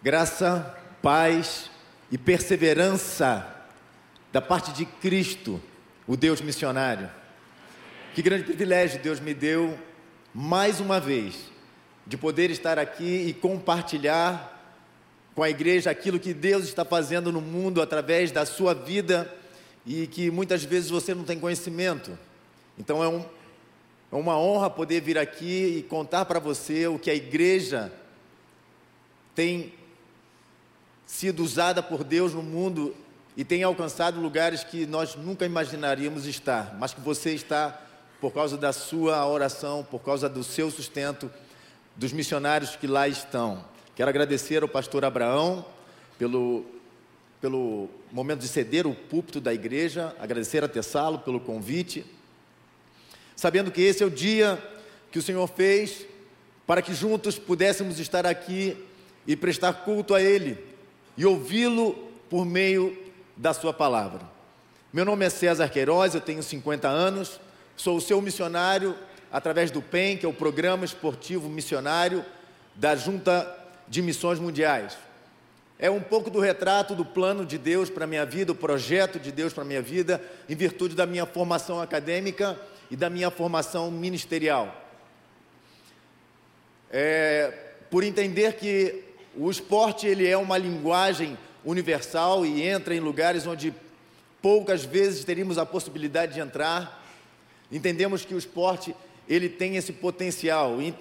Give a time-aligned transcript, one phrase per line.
[0.00, 1.68] Graça, paz
[2.08, 3.44] e perseverança
[4.32, 5.60] da parte de Cristo,
[6.06, 7.10] o Deus missionário.
[8.14, 9.76] Que grande privilégio Deus me deu
[10.32, 11.50] mais uma vez
[12.06, 14.54] de poder estar aqui e compartilhar
[15.34, 19.28] com a igreja aquilo que Deus está fazendo no mundo através da sua vida
[19.84, 22.16] e que muitas vezes você não tem conhecimento.
[22.78, 23.26] Então é, um,
[24.12, 27.92] é uma honra poder vir aqui e contar para você o que a igreja
[29.34, 29.72] tem
[31.08, 32.94] sido usada por Deus no mundo
[33.34, 37.80] e tem alcançado lugares que nós nunca imaginaríamos estar, mas que você está
[38.20, 41.30] por causa da sua oração, por causa do seu sustento,
[41.96, 43.64] dos missionários que lá estão.
[43.96, 45.64] Quero agradecer ao pastor Abraão
[46.18, 46.66] pelo,
[47.40, 52.04] pelo momento de ceder o púlpito da igreja, agradecer a Tessalo pelo convite,
[53.34, 54.62] sabendo que esse é o dia
[55.10, 56.04] que o Senhor fez
[56.66, 58.76] para que juntos pudéssemos estar aqui
[59.26, 60.67] e prestar culto a Ele
[61.18, 61.94] e ouvi-lo
[62.30, 62.96] por meio
[63.36, 64.20] da Sua palavra.
[64.92, 67.40] Meu nome é César Queiroz, eu tenho 50 anos,
[67.76, 68.96] sou o seu missionário
[69.30, 72.24] através do PEN, que é o Programa Esportivo Missionário
[72.72, 73.52] da Junta
[73.88, 74.96] de Missões Mundiais.
[75.76, 79.18] É um pouco do retrato do plano de Deus para a minha vida, o projeto
[79.18, 82.56] de Deus para a minha vida, em virtude da minha formação acadêmica
[82.88, 84.84] e da minha formação ministerial.
[86.90, 87.52] É,
[87.90, 89.07] por entender que
[89.38, 93.72] o esporte ele é uma linguagem universal e entra em lugares onde
[94.42, 97.04] poucas vezes teríamos a possibilidade de entrar.
[97.70, 98.94] Entendemos que o esporte
[99.28, 100.92] ele tem esse potencial e,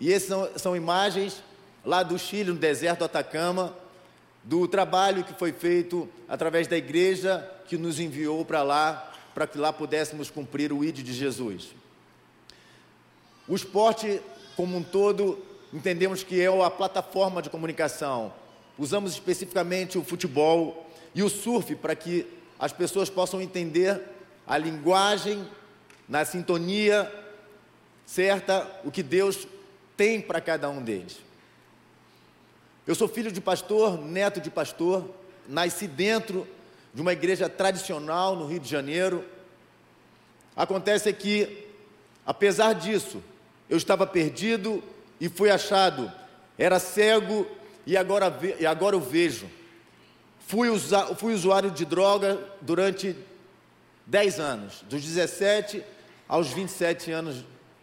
[0.00, 1.42] e essas são, são imagens
[1.84, 3.76] lá do Chile, no deserto do Atacama,
[4.42, 9.58] do trabalho que foi feito através da igreja que nos enviou para lá, para que
[9.58, 11.74] lá pudéssemos cumprir o ID de Jesus.
[13.46, 14.18] O esporte
[14.56, 18.32] como um todo entendemos que é a plataforma de comunicação.
[18.78, 22.26] Usamos especificamente o futebol e o surf para que
[22.58, 24.00] as pessoas possam entender
[24.46, 25.46] a linguagem,
[26.08, 27.10] na sintonia
[28.04, 29.46] certa, o que Deus
[29.96, 31.18] tem para cada um deles.
[32.86, 35.08] Eu sou filho de pastor, neto de pastor,
[35.48, 36.46] nasci dentro
[36.92, 39.24] de uma igreja tradicional no Rio de Janeiro.
[40.54, 41.66] Acontece que,
[42.26, 43.22] apesar disso,
[43.70, 44.82] eu estava perdido
[45.22, 46.10] e fui achado.
[46.58, 47.46] Era cego
[47.86, 49.48] e agora, e agora eu vejo.
[50.48, 53.14] Fui, usa, fui usuário de droga durante
[54.04, 55.80] 10 anos, dos 17
[56.28, 57.36] aos 27 anos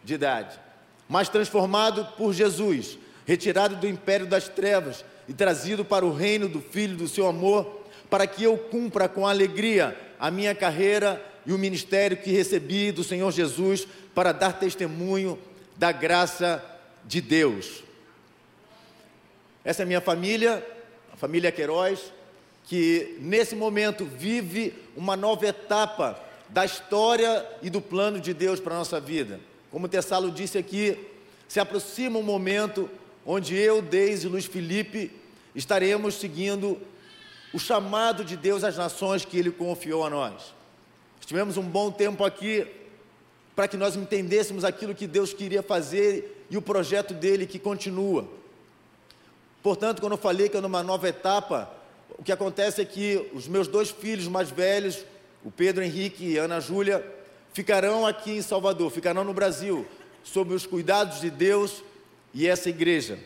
[0.04, 0.60] de idade.
[1.08, 6.60] Mas transformado por Jesus, retirado do império das trevas e trazido para o reino do
[6.60, 11.58] Filho do seu amor, para que eu cumpra com alegria a minha carreira e o
[11.58, 15.38] ministério que recebi do Senhor Jesus para dar testemunho
[15.78, 16.62] da graça
[17.10, 17.82] de Deus.
[19.64, 20.64] Essa é a minha família,
[21.12, 22.12] a família Queiroz,
[22.66, 28.76] que nesse momento vive uma nova etapa da história e do plano de Deus para
[28.76, 29.40] a nossa vida.
[29.72, 30.96] Como o Tessalo disse aqui,
[31.48, 32.88] se aproxima um momento
[33.26, 35.10] onde eu, Deise e Luiz Felipe
[35.52, 36.80] estaremos seguindo
[37.52, 40.54] o chamado de Deus às nações que Ele confiou a nós.
[41.18, 42.64] Estivemos um bom tempo aqui
[43.56, 48.28] para que nós entendêssemos aquilo que Deus queria fazer e o projeto dele que continua.
[49.62, 51.70] Portanto, quando eu falei que é numa nova etapa,
[52.18, 55.04] o que acontece é que os meus dois filhos mais velhos,
[55.44, 57.04] o Pedro Henrique e a Ana Júlia,
[57.52, 59.86] ficarão aqui em Salvador, ficarão no Brasil,
[60.24, 61.82] sob os cuidados de Deus
[62.34, 63.18] e essa igreja.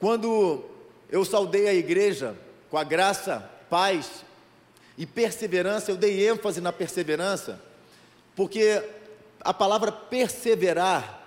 [0.00, 0.64] Quando
[1.10, 2.36] eu saudei a igreja
[2.70, 4.24] com a graça, paz
[4.96, 7.60] e perseverança, eu dei ênfase na perseverança,
[8.34, 8.82] porque
[9.40, 11.23] a palavra perseverar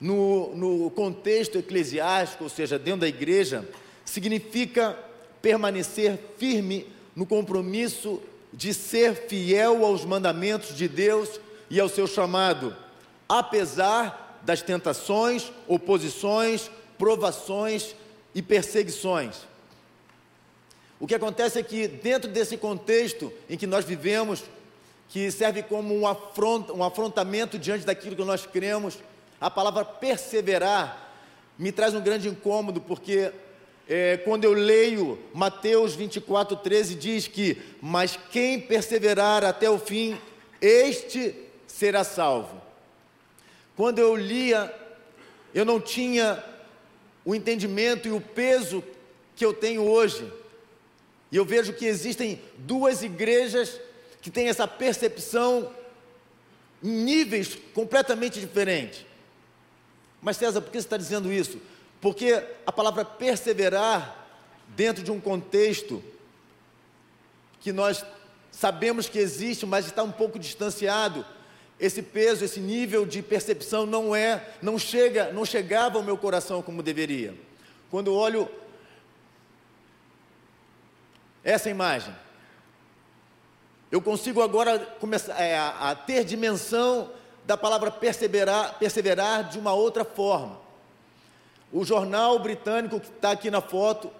[0.00, 3.66] no, no contexto eclesiástico, ou seja, dentro da igreja,
[4.04, 4.98] significa
[5.40, 8.20] permanecer firme no compromisso
[8.52, 12.76] de ser fiel aos mandamentos de Deus e ao seu chamado,
[13.28, 17.94] apesar das tentações, oposições, provações
[18.34, 19.46] e perseguições.
[20.98, 24.44] O que acontece é que, dentro desse contexto em que nós vivemos,
[25.08, 28.98] que serve como um, afront, um afrontamento diante daquilo que nós cremos,
[29.40, 31.06] a palavra perseverar
[31.58, 33.32] me traz um grande incômodo, porque
[33.88, 40.18] é, quando eu leio Mateus 24, 13, diz que: Mas quem perseverar até o fim,
[40.60, 41.34] este
[41.66, 42.60] será salvo.
[43.76, 44.74] Quando eu lia,
[45.54, 46.42] eu não tinha
[47.24, 48.82] o entendimento e o peso
[49.34, 50.32] que eu tenho hoje.
[51.30, 53.80] E eu vejo que existem duas igrejas
[54.20, 55.72] que têm essa percepção
[56.82, 59.05] em níveis completamente diferentes.
[60.26, 61.60] Mas César, por que você está dizendo isso?
[62.00, 64.26] Porque a palavra perseverar,
[64.70, 66.02] dentro de um contexto
[67.60, 68.04] que nós
[68.50, 71.24] sabemos que existe, mas está um pouco distanciado,
[71.78, 76.60] esse peso, esse nível de percepção não é, não chega, não chegava ao meu coração
[76.60, 77.32] como deveria.
[77.88, 78.48] Quando olho
[81.44, 82.12] essa imagem,
[83.92, 87.12] eu consigo agora começar é, a ter dimensão
[87.46, 90.58] da palavra perseverar, perseverar de uma outra forma.
[91.72, 94.10] O jornal britânico que está aqui na foto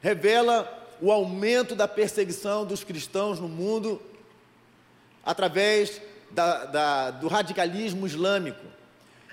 [0.00, 4.00] revela o aumento da perseguição dos cristãos no mundo
[5.24, 6.00] através
[6.30, 8.64] da, da, do radicalismo islâmico.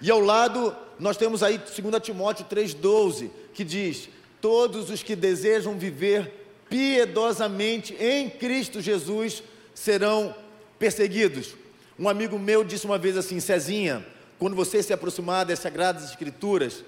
[0.02, 4.10] E ao lado, nós temos aí 2 Timóteo 3,12, que diz:
[4.42, 9.44] Todos os que desejam viver piedosamente em Cristo Jesus
[9.74, 10.36] serão
[10.78, 11.56] perseguidos.
[11.98, 14.06] Um amigo meu disse uma vez assim: Cezinha,
[14.40, 16.84] quando você se aproximar das Sagradas Escrituras,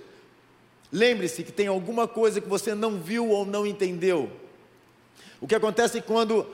[0.92, 4.32] lembre-se que tem alguma coisa que você não viu ou não entendeu.
[5.40, 6.46] O que acontece quando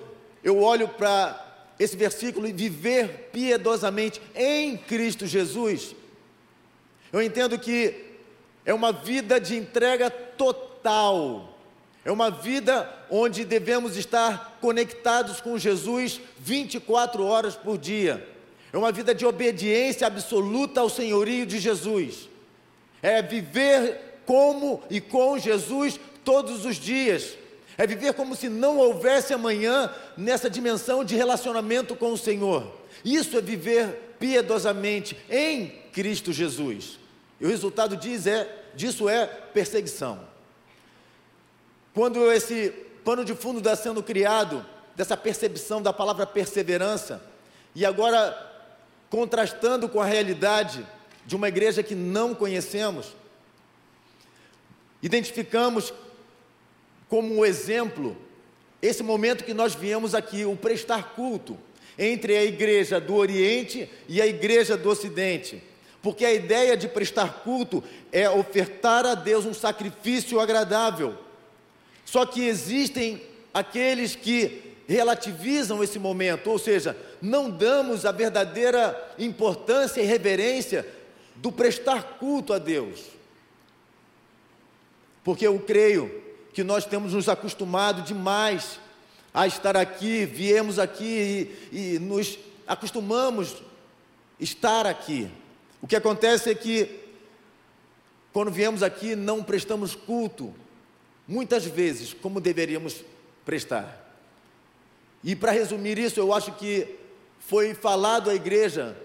[0.43, 5.95] eu olho para esse versículo e viver piedosamente em Cristo Jesus,
[7.11, 8.05] eu entendo que
[8.65, 11.51] é uma vida de entrega total
[12.03, 18.27] é uma vida onde devemos estar conectados com Jesus 24 horas por dia.
[18.73, 22.29] É uma vida de obediência absoluta ao senhorio de Jesus.
[23.01, 27.37] É viver como e com Jesus todos os dias.
[27.77, 32.79] É viver como se não houvesse amanhã nessa dimensão de relacionamento com o Senhor.
[33.03, 36.99] Isso é viver piedosamente em Cristo Jesus.
[37.39, 40.19] E o resultado diz é, disso é perseguição.
[41.93, 42.69] Quando esse
[43.03, 44.65] pano de fundo está sendo criado,
[44.95, 47.21] dessa percepção da palavra perseverança,
[47.73, 48.50] e agora
[49.11, 50.87] contrastando com a realidade
[51.25, 53.13] de uma igreja que não conhecemos,
[55.03, 55.93] identificamos
[57.09, 58.17] como um exemplo
[58.81, 61.57] esse momento que nós viemos aqui, o prestar culto
[61.99, 65.61] entre a igreja do Oriente e a igreja do Ocidente.
[66.01, 71.15] Porque a ideia de prestar culto é ofertar a Deus um sacrifício agradável.
[72.05, 73.21] Só que existem
[73.53, 80.87] aqueles que relativizam esse momento, ou seja, não damos a verdadeira importância e reverência
[81.35, 83.01] do prestar culto a Deus.
[85.23, 86.21] Porque eu creio
[86.53, 88.79] que nós temos nos acostumado demais
[89.33, 93.55] a estar aqui, viemos aqui e, e nos acostumamos
[94.39, 95.29] estar aqui.
[95.81, 96.99] O que acontece é que
[98.33, 100.53] quando viemos aqui não prestamos culto
[101.27, 103.03] muitas vezes como deveríamos
[103.45, 104.00] prestar.
[105.23, 106.95] E para resumir isso, eu acho que
[107.39, 108.97] foi falado à igreja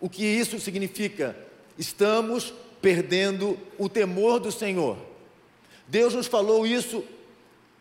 [0.00, 1.36] o que isso significa.
[1.78, 4.98] Estamos perdendo o temor do Senhor.
[5.88, 7.04] Deus nos falou isso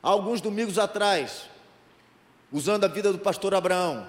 [0.02, 1.44] alguns domingos atrás,
[2.52, 4.08] usando a vida do pastor Abraão.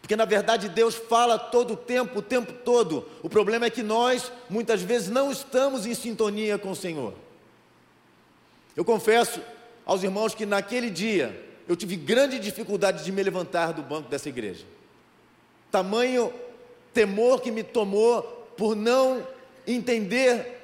[0.00, 3.08] Porque na verdade Deus fala todo o tempo, o tempo todo.
[3.22, 7.14] O problema é que nós muitas vezes não estamos em sintonia com o Senhor.
[8.76, 9.40] Eu confesso
[9.84, 14.28] aos irmãos que naquele dia eu tive grande dificuldade de me levantar do banco dessa
[14.28, 14.64] igreja.
[15.70, 16.32] Tamanho
[16.92, 18.22] temor que me tomou
[18.56, 19.26] por não
[19.66, 20.54] entender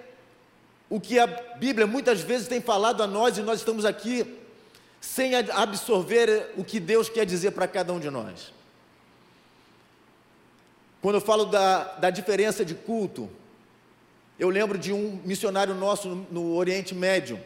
[0.88, 4.38] o que a Bíblia muitas vezes tem falado a nós e nós estamos aqui
[5.00, 8.52] sem absorver o que Deus quer dizer para cada um de nós.
[11.00, 13.28] Quando eu falo da, da diferença de culto,
[14.38, 17.40] eu lembro de um missionário nosso no, no Oriente Médio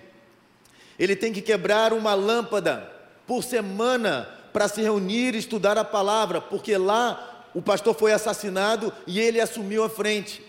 [0.98, 2.92] ele tem que quebrar uma lâmpada
[3.26, 8.92] por semana para se reunir e estudar a palavra, porque lá o pastor foi assassinado
[9.06, 10.42] e ele assumiu a frente.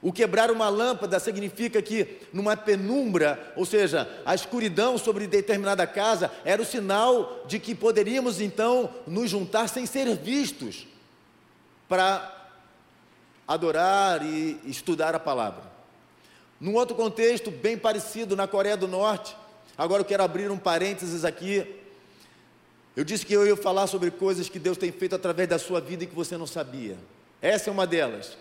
[0.00, 6.30] O quebrar uma lâmpada significa que numa penumbra, ou seja, a escuridão sobre determinada casa,
[6.44, 10.86] era o sinal de que poderíamos então nos juntar sem ser vistos
[11.88, 12.30] para
[13.48, 15.62] adorar e estudar a palavra.
[16.60, 19.34] Num outro contexto bem parecido, na Coreia do Norte,
[19.76, 21.66] Agora eu quero abrir um parênteses aqui.
[22.96, 25.80] Eu disse que eu ia falar sobre coisas que Deus tem feito através da sua
[25.80, 26.96] vida e que você não sabia.
[27.42, 28.38] Essa é uma delas.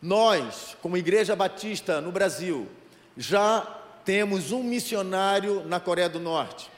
[0.00, 2.66] Nós, como Igreja Batista no Brasil,
[3.16, 3.60] já
[4.04, 6.70] temos um missionário na Coreia do Norte.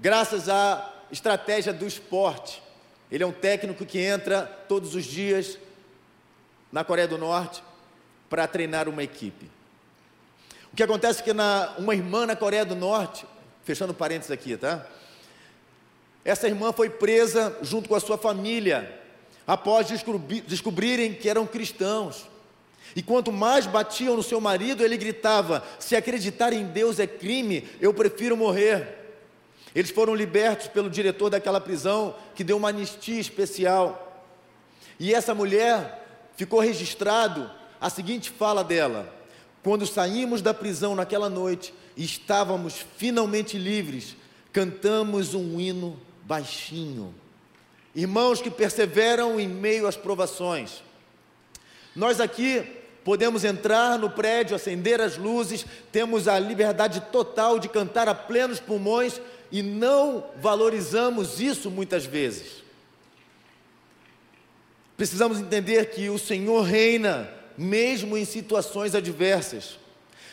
[0.00, 2.62] Graças à estratégia do esporte.
[3.10, 5.58] Ele é um técnico que entra todos os dias
[6.72, 7.62] na Coreia do Norte
[8.30, 9.50] para treinar uma equipe.
[10.72, 13.26] O que acontece é que na, uma irmã na Coreia do Norte,
[13.62, 14.86] fechando parênteses aqui, tá?
[16.24, 19.00] Essa irmã foi presa junto com a sua família,
[19.46, 22.28] após descobri, descobrirem que eram cristãos.
[22.94, 27.68] E quanto mais batiam no seu marido, ele gritava: Se acreditar em Deus é crime,
[27.80, 28.98] eu prefiro morrer.
[29.74, 34.22] Eles foram libertos pelo diretor daquela prisão, que deu uma anistia especial.
[35.00, 37.50] E essa mulher ficou registrado
[37.80, 39.12] a seguinte fala dela:
[39.62, 44.14] Quando saímos da prisão naquela noite estávamos finalmente livres,
[44.52, 47.14] cantamos um hino baixinho.
[47.94, 50.82] Irmãos que perseveram em meio às provações.
[51.94, 52.64] Nós aqui
[53.04, 58.60] podemos entrar no prédio, acender as luzes, temos a liberdade total de cantar a plenos
[58.60, 62.62] pulmões e não valorizamos isso muitas vezes.
[64.96, 69.78] Precisamos entender que o Senhor reina, mesmo em situações adversas.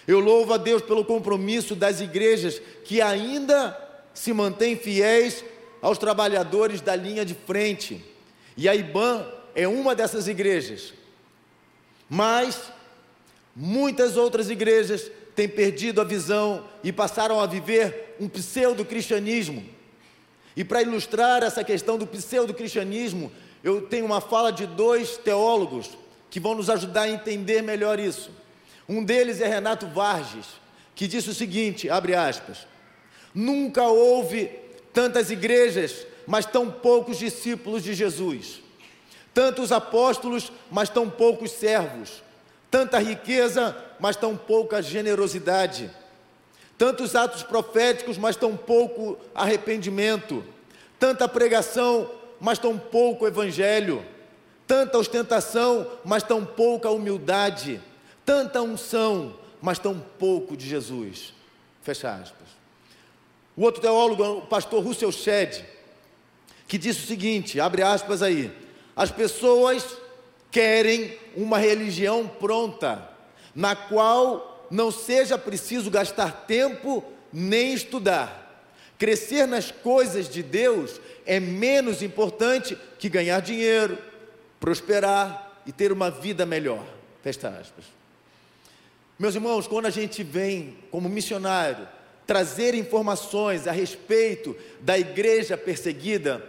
[0.08, 3.78] Eu louvo a Deus pelo compromisso das igrejas que ainda
[4.14, 5.44] se mantêm fiéis
[5.82, 8.04] aos trabalhadores da linha de frente.
[8.56, 10.94] E a IBAN é uma dessas igrejas.
[12.10, 12.72] Mas
[13.56, 19.64] muitas outras igrejas têm perdido a visão e passaram a viver um pseudo-cristianismo.
[20.56, 23.32] E para ilustrar essa questão do pseudo-cristianismo,
[23.64, 25.98] eu tenho uma fala de dois teólogos
[26.30, 28.32] que vão nos ajudar a entender melhor isso.
[28.88, 30.46] Um deles é Renato Varges,
[30.96, 32.68] que disse o seguinte, abre aspas:
[33.34, 34.50] Nunca houve
[34.94, 38.62] tantas igrejas, mas tão poucos discípulos de Jesus.
[39.34, 42.24] Tantos apóstolos, mas tão poucos servos.
[42.70, 45.90] Tanta riqueza, mas tão pouca generosidade.
[46.78, 50.44] Tantos atos proféticos, mas tão pouco arrependimento.
[51.00, 54.06] Tanta pregação, mas tão pouco evangelho.
[54.68, 57.82] Tanta ostentação, mas tão pouca humildade.
[58.26, 61.34] Tanta unção, mas tão pouco de Jesus.
[61.82, 62.49] Fecha aspas.
[63.60, 65.66] O outro teólogo, o pastor Russell Shedd,
[66.66, 68.50] que disse o seguinte, abre aspas aí,
[68.96, 69.98] as pessoas
[70.50, 73.06] querem uma religião pronta,
[73.54, 78.64] na qual não seja preciso gastar tempo nem estudar.
[78.98, 83.98] Crescer nas coisas de Deus é menos importante que ganhar dinheiro,
[84.58, 86.86] prosperar e ter uma vida melhor.
[87.22, 87.84] Fecha aspas.
[89.20, 91.99] Meus irmãos, quando a gente vem como missionário
[92.30, 96.46] trazer informações a respeito da igreja perseguida,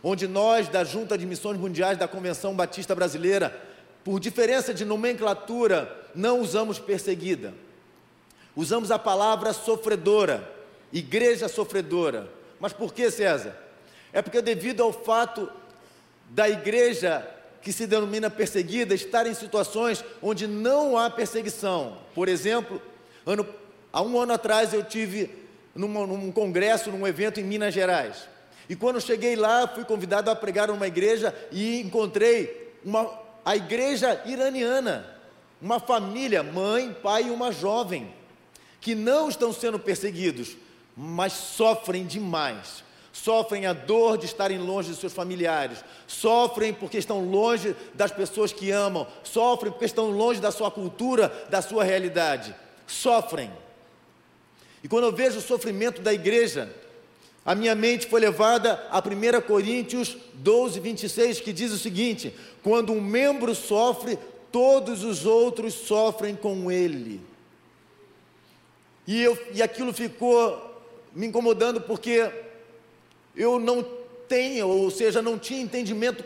[0.00, 3.60] onde nós, da Junta de Missões Mundiais da Convenção Batista Brasileira,
[4.04, 7.52] por diferença de nomenclatura, não usamos perseguida.
[8.54, 10.48] Usamos a palavra sofredora,
[10.92, 12.30] igreja sofredora.
[12.60, 13.56] Mas por que, César?
[14.12, 15.50] É porque, devido ao fato
[16.30, 17.28] da igreja
[17.60, 21.98] que se denomina perseguida estar em situações onde não há perseguição.
[22.14, 22.80] Por exemplo,
[23.26, 23.44] ano
[23.94, 25.30] Há um ano atrás eu tive
[25.72, 28.28] num, num congresso, num evento em Minas Gerais.
[28.68, 33.08] E quando cheguei lá, fui convidado a pregar numa igreja e encontrei uma,
[33.44, 35.08] a igreja iraniana,
[35.62, 38.12] uma família, mãe, pai e uma jovem,
[38.80, 40.56] que não estão sendo perseguidos,
[40.96, 42.82] mas sofrem demais.
[43.12, 48.52] Sofrem a dor de estarem longe de seus familiares, sofrem porque estão longe das pessoas
[48.52, 52.52] que amam, sofrem porque estão longe da sua cultura, da sua realidade.
[52.88, 53.52] Sofrem.
[54.84, 56.70] E quando eu vejo o sofrimento da igreja,
[57.42, 62.92] a minha mente foi levada a 1 Coríntios 12, 26, que diz o seguinte: quando
[62.92, 64.18] um membro sofre,
[64.52, 67.22] todos os outros sofrem com ele.
[69.06, 70.82] E, eu, e aquilo ficou
[71.14, 72.30] me incomodando porque
[73.34, 73.82] eu não
[74.28, 76.22] tenho, ou seja, não tinha entendimento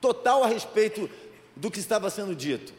[0.00, 1.10] total a respeito
[1.56, 2.72] do que estava sendo dito.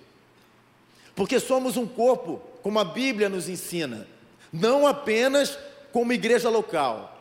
[1.13, 4.07] Porque somos um corpo, como a Bíblia nos ensina
[4.51, 5.57] não apenas
[5.91, 7.13] como igreja local.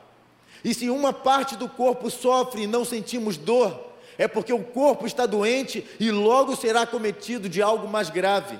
[0.64, 3.86] E se uma parte do corpo sofre e não sentimos dor,
[4.18, 8.58] é porque o corpo está doente e logo será cometido de algo mais grave.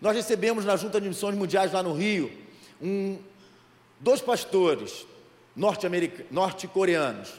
[0.00, 2.30] Nós recebemos na Junta de Missões Mundiais lá no Rio
[2.80, 3.18] um,
[3.98, 5.06] dois pastores
[5.56, 7.32] norte-coreanos.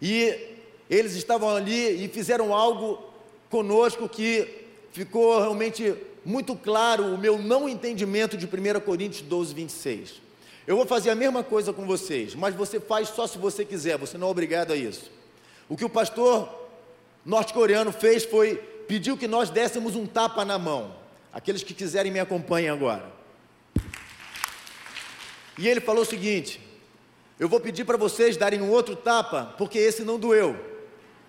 [0.00, 0.56] E
[0.88, 3.02] eles estavam ali e fizeram algo
[3.50, 4.61] conosco que
[4.92, 5.94] ficou realmente
[6.24, 10.22] muito claro o meu não entendimento de 1 Coríntios 12, 26.
[10.66, 13.98] Eu vou fazer a mesma coisa com vocês, mas você faz só se você quiser,
[13.98, 15.10] você não é obrigado a isso.
[15.68, 16.48] O que o pastor
[17.24, 18.56] norte-coreano fez foi
[18.86, 20.94] pediu que nós dessemos um tapa na mão.
[21.32, 23.10] Aqueles que quiserem me acompanhem agora.
[25.58, 26.60] E ele falou o seguinte:
[27.40, 30.56] Eu vou pedir para vocês darem um outro tapa, porque esse não doeu.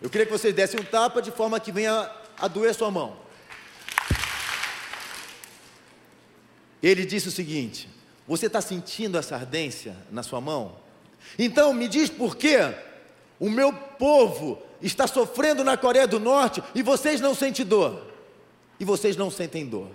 [0.02, 3.23] Eu queria que vocês dessem um tapa de forma que venha a doer sua mão.
[6.84, 7.88] Ele disse o seguinte:
[8.28, 10.76] Você está sentindo essa ardência na sua mão?
[11.40, 12.58] Então me diz por que
[13.40, 18.12] o meu povo está sofrendo na Coreia do Norte e vocês não sentem dor.
[18.80, 19.90] e vocês não sentem dor.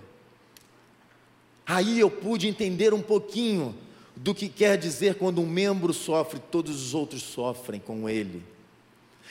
[1.65, 3.75] Aí eu pude entender um pouquinho
[4.15, 8.43] do que quer dizer quando um membro sofre, todos os outros sofrem com ele.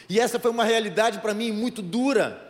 [0.09, 2.48] E essa foi uma realidade para mim muito dura,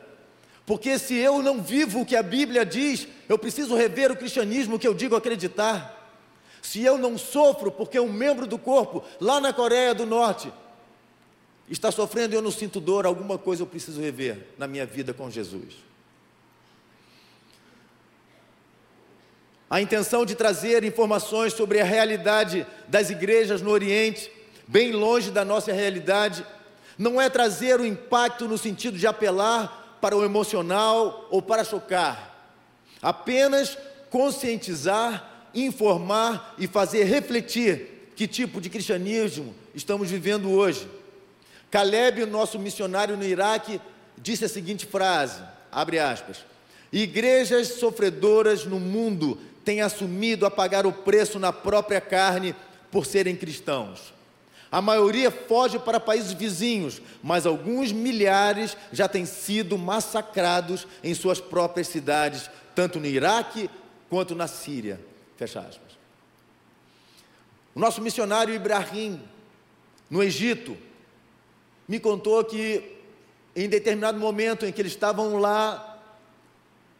[0.68, 4.78] porque se eu não vivo o que a Bíblia diz, eu preciso rever o cristianismo
[4.78, 6.12] que eu digo acreditar.
[6.60, 10.52] Se eu não sofro porque um membro do corpo, lá na Coreia do Norte,
[11.70, 15.14] está sofrendo e eu não sinto dor, alguma coisa eu preciso rever na minha vida
[15.14, 15.72] com Jesus.
[19.70, 24.30] A intenção de trazer informações sobre a realidade das igrejas no Oriente,
[24.66, 26.44] bem longe da nossa realidade,
[26.98, 32.54] não é trazer o impacto no sentido de apelar para o emocional ou para chocar,
[33.02, 33.76] apenas
[34.10, 40.88] conscientizar, informar e fazer refletir que tipo de cristianismo estamos vivendo hoje.
[41.70, 43.80] Caleb, nosso missionário no Iraque,
[44.16, 46.38] disse a seguinte frase: abre aspas.
[46.92, 52.54] Igrejas sofredoras no mundo têm assumido a pagar o preço na própria carne
[52.90, 54.14] por serem cristãos.
[54.70, 61.40] A maioria foge para países vizinhos, mas alguns milhares já têm sido massacrados em suas
[61.40, 63.70] próprias cidades, tanto no Iraque
[64.10, 65.00] quanto na Síria.
[65.36, 65.96] Fecha aspas.
[67.74, 69.22] O nosso missionário Ibrahim,
[70.10, 70.76] no Egito,
[71.86, 72.98] me contou que
[73.56, 75.98] em determinado momento em que eles estavam lá,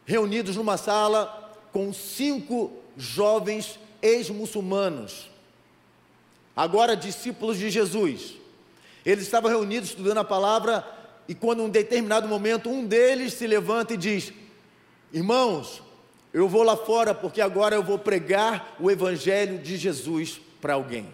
[0.05, 5.28] reunidos numa sala, com cinco jovens ex-muçulmanos,
[6.59, 8.33] agora discípulos de Jesus.
[9.05, 10.85] Eles estavam reunidos estudando a palavra
[11.25, 14.33] e quando em um determinado momento um deles se levanta e diz:
[15.13, 15.81] Irmãos,
[16.33, 21.07] eu vou lá fora porque agora eu vou pregar o evangelho de Jesus para alguém.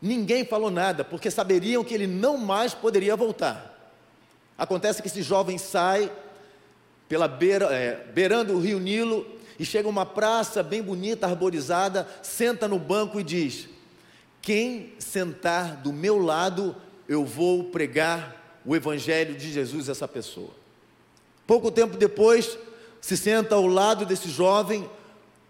[0.00, 3.92] Ninguém falou nada, porque saberiam que ele não mais poderia voltar.
[4.56, 6.08] Acontece que esse jovem sai
[7.08, 9.26] pela beira, é, beirando o rio Nilo
[9.58, 13.73] e chega a uma praça bem bonita, arborizada, senta no banco e diz:
[14.44, 16.76] Quem sentar do meu lado,
[17.08, 20.50] eu vou pregar o evangelho de Jesus a essa pessoa.
[21.46, 22.58] Pouco tempo depois,
[23.00, 24.86] se senta ao lado desse jovem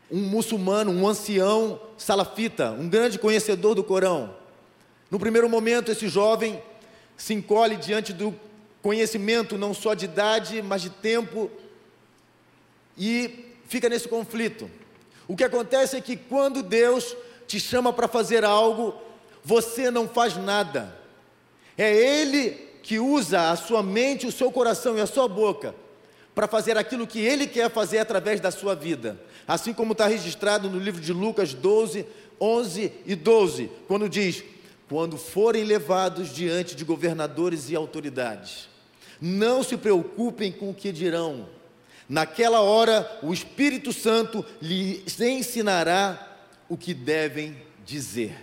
[0.09, 4.33] um muçulmano, um ancião salafita, um grande conhecedor do Corão.
[5.11, 6.62] No primeiro momento, esse jovem
[7.16, 8.33] se encolhe diante do
[8.80, 11.50] conhecimento não só de idade, mas de tempo
[12.96, 14.70] e fica nesse conflito.
[15.26, 18.94] O que acontece é que quando Deus te chama para fazer algo,
[19.42, 20.96] você não faz nada.
[21.76, 22.50] É Ele
[22.83, 25.74] que usa a sua mente, o seu coração e a sua boca
[26.35, 29.18] para fazer aquilo que Ele quer fazer através da sua vida.
[29.46, 32.04] Assim como está registrado no livro de Lucas 12,
[32.40, 34.42] 11 e 12, quando diz:
[34.88, 38.68] quando forem levados diante de governadores e autoridades.
[39.20, 41.48] Não se preocupem com o que dirão.
[42.09, 46.34] Naquela hora, o Espírito Santo lhes ensinará
[46.68, 48.37] o que devem dizer.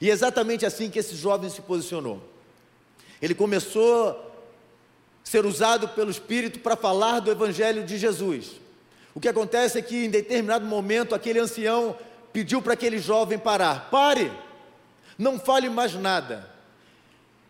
[0.00, 2.22] E é exatamente assim que esse jovem se posicionou.
[3.20, 4.16] Ele começou a
[5.24, 8.52] ser usado pelo Espírito para falar do Evangelho de Jesus.
[9.14, 11.96] O que acontece é que, em determinado momento, aquele ancião
[12.32, 14.30] pediu para aquele jovem parar: pare!
[15.18, 16.50] Não fale mais nada.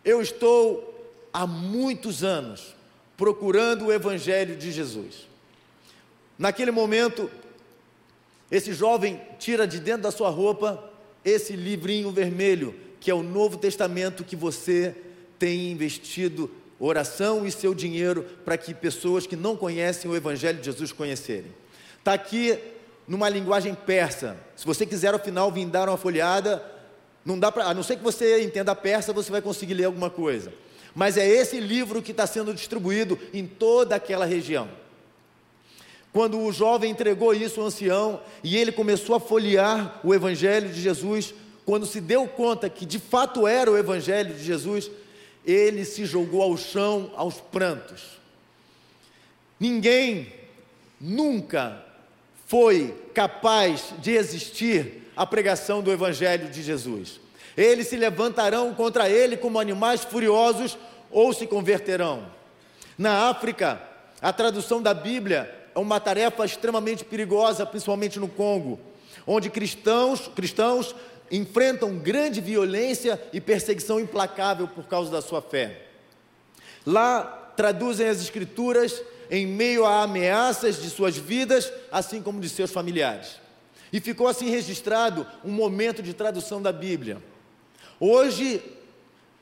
[0.04, 0.94] Eu estou
[1.32, 2.76] há muitos anos
[3.16, 5.26] procurando o Evangelho de Jesus.
[6.38, 7.30] Naquele momento,
[8.50, 10.92] esse jovem tira de dentro da sua roupa
[11.24, 14.94] esse livrinho vermelho, que é o Novo Testamento que você
[15.38, 20.66] tem investido oração e seu dinheiro para que pessoas que não conhecem o Evangelho de
[20.66, 21.52] Jesus conhecerem.
[21.98, 22.58] Está aqui
[23.08, 24.36] numa linguagem persa.
[24.54, 26.62] Se você quiser ao final vir dar uma folhada,
[27.24, 30.10] não dá para, a não ser que você entenda persa, você vai conseguir ler alguma
[30.10, 30.52] coisa.
[30.94, 34.68] Mas é esse livro que está sendo distribuído em toda aquela região.
[36.12, 40.80] Quando o jovem entregou isso ao ancião e ele começou a folhear o Evangelho de
[40.80, 44.90] Jesus, quando se deu conta que de fato era o Evangelho de Jesus,
[45.44, 48.02] ele se jogou ao chão aos prantos.
[49.58, 50.32] Ninguém
[51.00, 51.84] nunca
[52.46, 57.20] foi capaz de existir a pregação do Evangelho de Jesus.
[57.56, 60.76] Eles se levantarão contra ele como animais furiosos
[61.10, 62.26] ou se converterão.
[62.98, 63.80] Na África,
[64.20, 68.80] a tradução da Bíblia é uma tarefa extremamente perigosa, principalmente no Congo,
[69.26, 70.94] onde cristãos, cristãos
[71.30, 75.82] enfrentam grande violência e perseguição implacável por causa da sua fé.
[76.86, 82.70] Lá traduzem as escrituras em meio a ameaças de suas vidas, assim como de seus
[82.70, 83.38] familiares.
[83.92, 87.22] E ficou assim registrado um momento de tradução da Bíblia.
[88.00, 88.62] Hoje,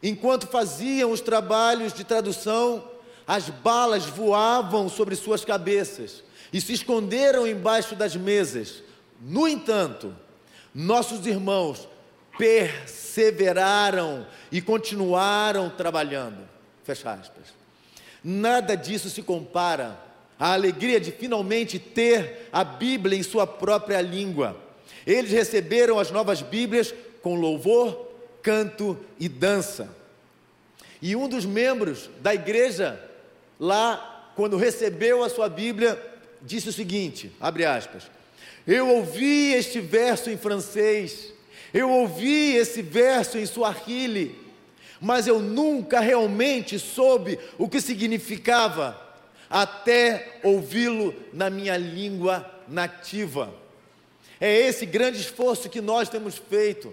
[0.02, 2.82] enquanto faziam os trabalhos de tradução,
[3.26, 8.82] as balas voavam sobre suas cabeças e se esconderam embaixo das mesas.
[9.20, 10.14] No entanto,
[10.74, 11.88] nossos irmãos
[12.36, 16.48] perseveraram e continuaram trabalhando.
[16.82, 17.54] Fecha aspas.
[18.22, 19.98] Nada disso se compara
[20.38, 24.56] à alegria de finalmente ter a Bíblia em sua própria língua.
[25.06, 28.08] Eles receberam as novas Bíblias com louvor,
[28.42, 29.88] canto e dança.
[31.00, 32.98] E um dos membros da igreja,
[33.58, 36.00] lá, quando recebeu a sua Bíblia,
[36.42, 38.04] disse o seguinte: abre aspas.
[38.66, 41.32] Eu ouvi este verso em francês,
[41.72, 44.38] eu ouvi esse verso em suahili,
[45.00, 49.00] mas eu nunca realmente soube o que significava
[49.50, 53.54] até ouvi-lo na minha língua nativa.
[54.40, 56.92] É esse grande esforço que nós temos feito,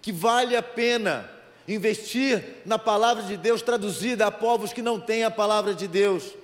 [0.00, 1.37] que vale a pena
[1.68, 6.34] investir na palavra de Deus traduzida a povos que não têm a palavra de Deus.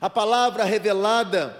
[0.00, 1.56] A palavra revelada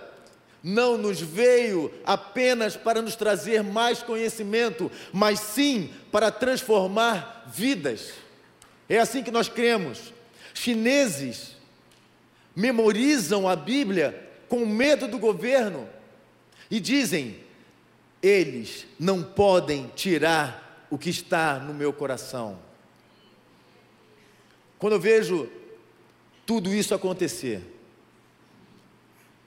[0.63, 8.13] não nos veio apenas para nos trazer mais conhecimento, mas sim para transformar vidas.
[8.89, 10.13] É assim que nós cremos.
[10.55, 11.57] Chineses
[12.55, 15.89] memorizam a Bíblia com medo do governo
[16.71, 17.37] e dizem:
[18.23, 22.59] eles não podem tirar o que está no meu coração.
[24.79, 25.49] Quando eu vejo
[26.45, 27.63] tudo isso acontecer,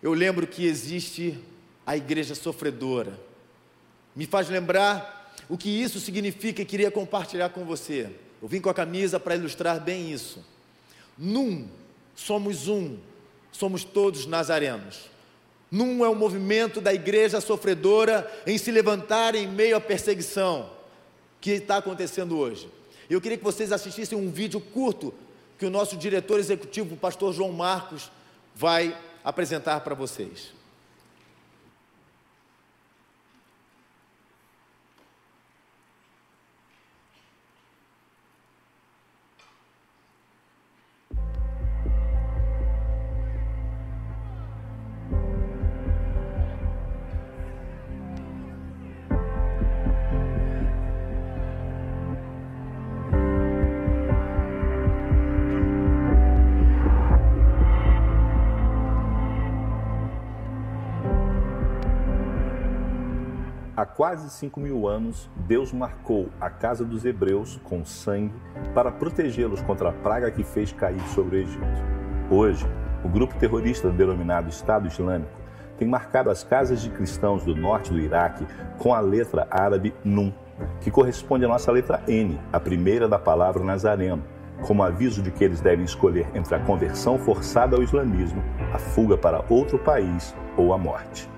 [0.01, 1.37] eu lembro que existe
[1.85, 3.19] a igreja sofredora.
[4.15, 8.09] Me faz lembrar o que isso significa e queria compartilhar com você.
[8.41, 10.43] Eu vim com a camisa para ilustrar bem isso.
[11.15, 11.67] Num,
[12.15, 12.97] somos um,
[13.51, 15.11] somos todos nazarenos.
[15.69, 20.73] Num é o movimento da igreja sofredora em se levantar em meio à perseguição
[21.45, 22.67] que está acontecendo hoje.
[23.07, 25.13] Eu queria que vocês assistissem um vídeo curto
[25.59, 28.11] que o nosso diretor executivo, o pastor João Marcos,
[28.55, 30.53] vai apresentar para vocês.
[63.83, 68.33] Quase cinco mil anos, Deus marcou a casa dos hebreus com sangue
[68.73, 71.83] para protegê-los contra a praga que fez cair sobre o Egito.
[72.29, 72.65] Hoje,
[73.03, 75.31] o grupo terrorista denominado Estado Islâmico
[75.77, 80.31] tem marcado as casas de cristãos do norte do Iraque com a letra árabe Nun,
[80.79, 84.23] que corresponde à nossa letra N, a primeira da palavra nazareno,
[84.65, 88.41] como aviso de que eles devem escolher entre a conversão forçada ao islamismo,
[88.73, 91.34] a fuga para outro país ou a morte.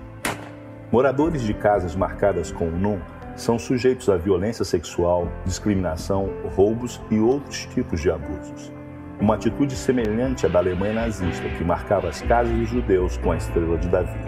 [0.90, 2.98] Moradores de casas marcadas com o NUM
[3.36, 8.72] são sujeitos à violência sexual, discriminação, roubos e outros tipos de abusos.
[9.20, 13.36] Uma atitude semelhante à da Alemanha nazista, que marcava as casas dos judeus com a
[13.36, 14.18] estrela de Davi.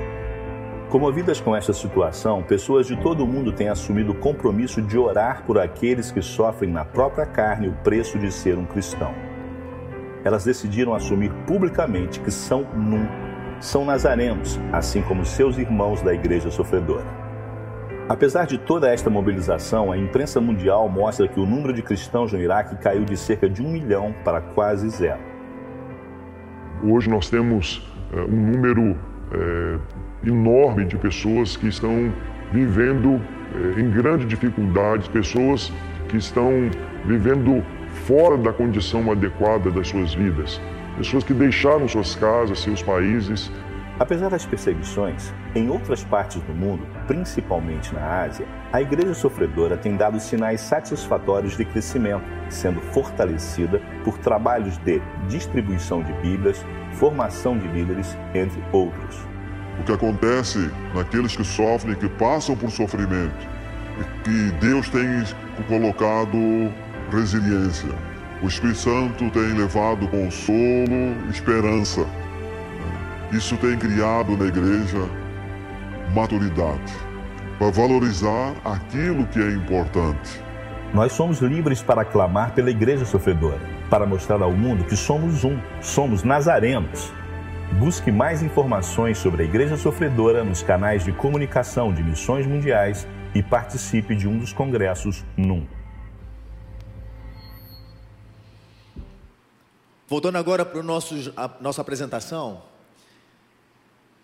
[0.91, 5.45] Comovidas com esta situação, pessoas de todo o mundo têm assumido o compromisso de orar
[5.47, 9.15] por aqueles que sofrem na própria carne o preço de ser um cristão.
[10.23, 13.30] Elas decidiram assumir publicamente que são NUM
[13.61, 17.05] são nazarenos, assim como seus irmãos da igreja sofredora.
[18.09, 22.41] Apesar de toda esta mobilização, a imprensa mundial mostra que o número de cristãos no
[22.41, 25.21] Iraque caiu de cerca de um milhão para quase zero.
[26.83, 28.97] Hoje nós temos é, um número
[29.33, 29.79] é,
[30.27, 32.13] enorme de pessoas que estão
[32.51, 33.21] vivendo
[33.55, 35.73] é, em grandes dificuldades, pessoas
[36.09, 36.51] que estão
[37.05, 37.63] vivendo
[38.07, 40.61] fora da condição adequada das suas vidas
[41.01, 43.51] pessoas que deixaram suas casas, seus países.
[43.99, 49.97] Apesar das perseguições, em outras partes do mundo, principalmente na Ásia, a igreja sofredora tem
[49.97, 57.67] dado sinais satisfatórios de crescimento, sendo fortalecida por trabalhos de distribuição de Bíblias, formação de
[57.69, 59.17] líderes, entre outros.
[59.81, 63.49] O que acontece naqueles que sofrem, que passam por sofrimento,
[63.99, 65.25] é que Deus tem
[65.67, 66.37] colocado
[67.11, 67.89] resiliência,
[68.43, 72.07] o Espírito Santo tem levado consolo, esperança.
[73.33, 75.09] Isso tem criado na igreja
[76.15, 76.93] maturidade
[77.59, 80.43] para valorizar aquilo que é importante.
[80.95, 85.59] Nós somos livres para clamar pela igreja sofredora, para mostrar ao mundo que somos um,
[85.81, 87.13] somos nazarenos.
[87.79, 93.43] Busque mais informações sobre a igreja sofredora nos canais de comunicação de missões mundiais e
[93.43, 95.80] participe de um dos congressos NUM.
[100.11, 102.65] Voltando agora para a nossa apresentação,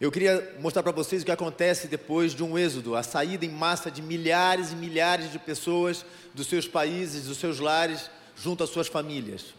[0.01, 3.51] eu queria mostrar para vocês o que acontece depois de um êxodo, a saída em
[3.51, 8.71] massa de milhares e milhares de pessoas dos seus países, dos seus lares, junto às
[8.71, 9.55] suas famílias.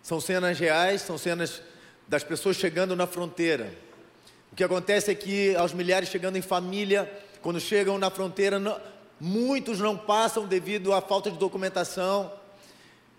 [0.00, 1.60] São cenas reais, são cenas
[2.06, 3.74] das pessoas chegando na fronteira.
[4.52, 8.60] O que acontece é que aos milhares chegando em família, quando chegam na fronteira,
[9.20, 12.32] muitos não passam devido à falta de documentação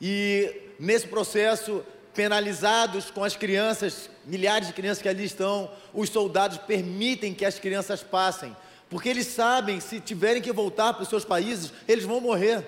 [0.02, 1.84] e nesse processo
[2.14, 7.60] penalizados com as crianças, milhares de crianças que ali estão, os soldados permitem que as
[7.60, 8.56] crianças passem,
[8.90, 12.66] porque eles sabem se tiverem que voltar para os seus países, eles vão morrer.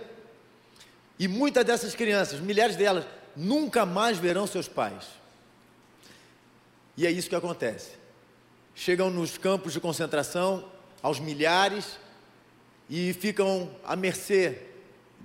[1.17, 5.05] E muitas dessas crianças, milhares delas, nunca mais verão seus pais.
[6.97, 7.91] E é isso que acontece.
[8.75, 10.65] Chegam nos campos de concentração
[11.01, 11.97] aos milhares
[12.91, 14.57] e ficam à mercê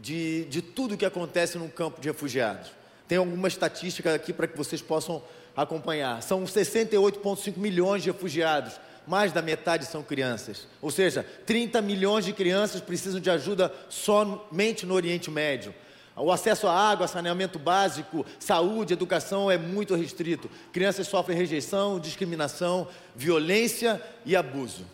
[0.01, 2.71] de, de tudo que acontece num campo de refugiados.
[3.09, 5.21] Tem alguma estatística aqui para que vocês possam
[5.57, 6.23] acompanhar.
[6.23, 10.69] São 68,5 milhões de refugiados, mais da metade são crianças.
[10.81, 15.75] Ou seja, 30 milhões de crianças precisam de ajuda somente no Oriente Médio.
[16.15, 20.49] O acesso à água, saneamento básico, saúde, educação é muito restrito.
[20.73, 24.87] Crianças sofrem rejeição, discriminação, violência e abuso.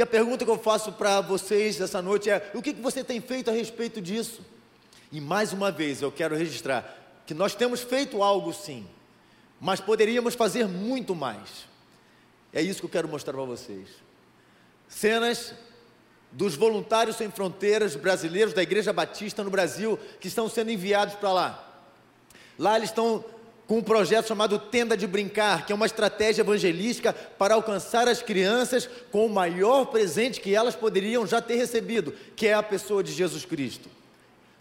[0.00, 3.20] E a pergunta que eu faço para vocês essa noite é: o que você tem
[3.20, 4.40] feito a respeito disso?
[5.12, 8.86] E mais uma vez eu quero registrar que nós temos feito algo sim,
[9.60, 11.66] mas poderíamos fazer muito mais.
[12.50, 13.90] É isso que eu quero mostrar para vocês.
[14.88, 15.52] Cenas
[16.32, 21.30] dos voluntários sem fronteiras brasileiros da Igreja Batista no Brasil que estão sendo enviados para
[21.30, 21.82] lá.
[22.58, 23.22] Lá eles estão
[23.70, 28.20] com um projeto chamado Tenda de Brincar, que é uma estratégia evangelística para alcançar as
[28.20, 33.00] crianças com o maior presente que elas poderiam já ter recebido, que é a pessoa
[33.00, 33.88] de Jesus Cristo.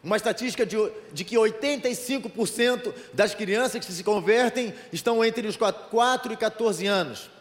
[0.03, 0.77] Uma estatística de,
[1.11, 7.31] de que 85% das crianças que se convertem estão entre os 4 e 14 anos.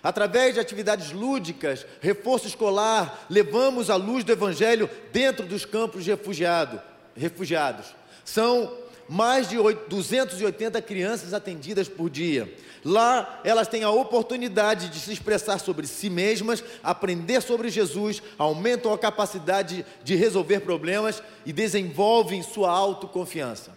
[0.00, 6.10] Através de atividades lúdicas, reforço escolar, levamos a luz do Evangelho dentro dos campos de
[6.10, 6.80] refugiado,
[7.16, 7.86] refugiados.
[8.24, 9.56] São mais de
[9.88, 12.52] 280 crianças atendidas por dia.
[12.84, 18.92] Lá elas têm a oportunidade de se expressar sobre si mesmas, aprender sobre Jesus, aumentam
[18.92, 23.76] a capacidade de resolver problemas e desenvolvem sua autoconfiança.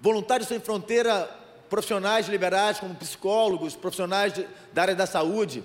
[0.00, 1.28] Voluntários Sem Fronteira
[1.68, 5.64] profissionais liberais, como psicólogos, profissionais de, da área da saúde,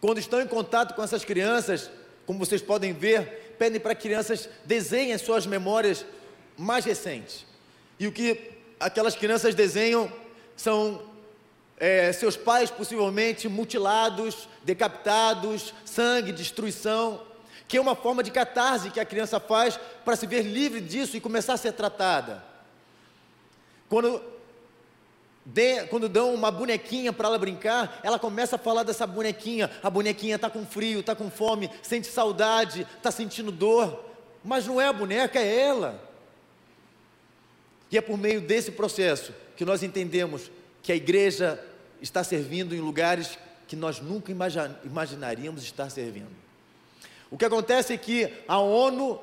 [0.00, 1.90] quando estão em contato com essas crianças,
[2.24, 6.04] como vocês podem ver, pedem para crianças desenhem suas memórias
[6.60, 7.46] mais recentes.
[7.98, 10.12] E o que aquelas crianças desenham
[10.54, 11.02] são
[11.78, 17.22] é, seus pais possivelmente mutilados, decapitados, sangue, destruição,
[17.66, 21.16] que é uma forma de catarse que a criança faz para se ver livre disso
[21.16, 22.44] e começar a ser tratada.
[23.88, 24.22] Quando
[25.44, 29.70] de, quando dão uma bonequinha para ela brincar, ela começa a falar dessa bonequinha.
[29.82, 34.04] A bonequinha está com frio, está com fome, sente saudade, está sentindo dor.
[34.44, 36.09] Mas não é a boneca, é ela.
[37.90, 40.50] E é por meio desse processo que nós entendemos
[40.82, 41.62] que a igreja
[42.00, 44.32] está servindo em lugares que nós nunca
[44.84, 46.30] imaginaríamos estar servindo.
[47.30, 49.20] O que acontece é que a ONU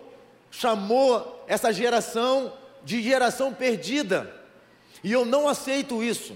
[0.49, 2.53] chamou essa geração
[2.83, 4.33] de geração perdida.
[5.03, 6.35] E eu não aceito isso.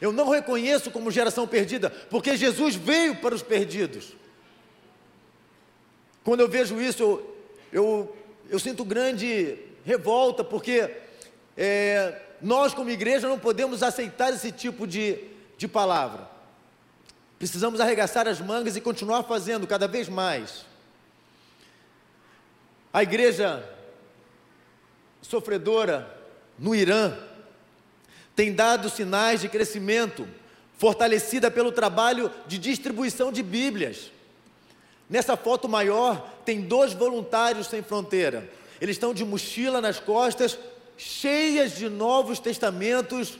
[0.00, 4.16] Eu não reconheço como geração perdida, porque Jesus veio para os perdidos.
[6.24, 7.36] Quando eu vejo isso, eu,
[7.72, 8.16] eu,
[8.50, 10.90] eu sinto grande revolta, porque
[11.56, 15.18] é, nós, como igreja, não podemos aceitar esse tipo de,
[15.56, 16.28] de palavra.
[17.38, 20.64] Precisamos arregaçar as mangas e continuar fazendo cada vez mais.
[22.92, 23.68] A igreja
[25.22, 26.20] sofredora
[26.58, 27.16] no Irã,
[28.36, 30.28] tem dado sinais de crescimento,
[30.78, 34.10] fortalecida pelo trabalho de distribuição de Bíblias.
[35.08, 38.48] Nessa foto maior, tem dois voluntários sem fronteira.
[38.80, 40.58] Eles estão de mochila nas costas,
[41.02, 43.38] cheias de novos testamentos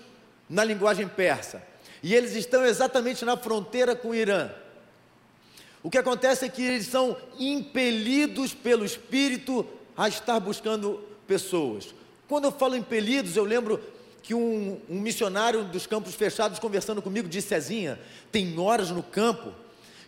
[0.49, 1.63] na linguagem persa.
[2.03, 4.51] E eles estão exatamente na fronteira com o Irã.
[5.83, 11.95] O que acontece é que eles são impelidos pelo Espírito a estar buscando pessoas.
[12.29, 13.81] Quando eu falo impelidos, eu lembro
[14.23, 19.53] que um, um, missionário dos campos fechados conversando comigo disse: Cezinha, tem horas no campo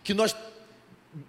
[0.03, 0.35] que nós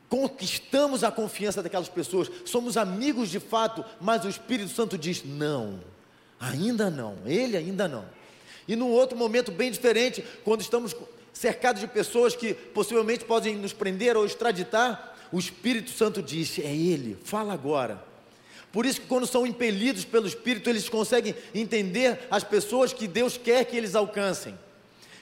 [0.09, 5.81] conquistamos a confiança daquelas pessoas, somos amigos de fato, mas o Espírito Santo diz: não,
[6.41, 8.05] ainda não, ele ainda não.
[8.69, 10.95] E num outro momento bem diferente, quando estamos
[11.33, 16.75] cercados de pessoas que possivelmente podem nos prender ou extraditar, o Espírito Santo diz: é
[16.75, 18.03] ele, fala agora.
[18.73, 23.39] Por isso que quando são impelidos pelo Espírito, eles conseguem entender as pessoas que Deus
[23.39, 24.59] quer que eles alcancem.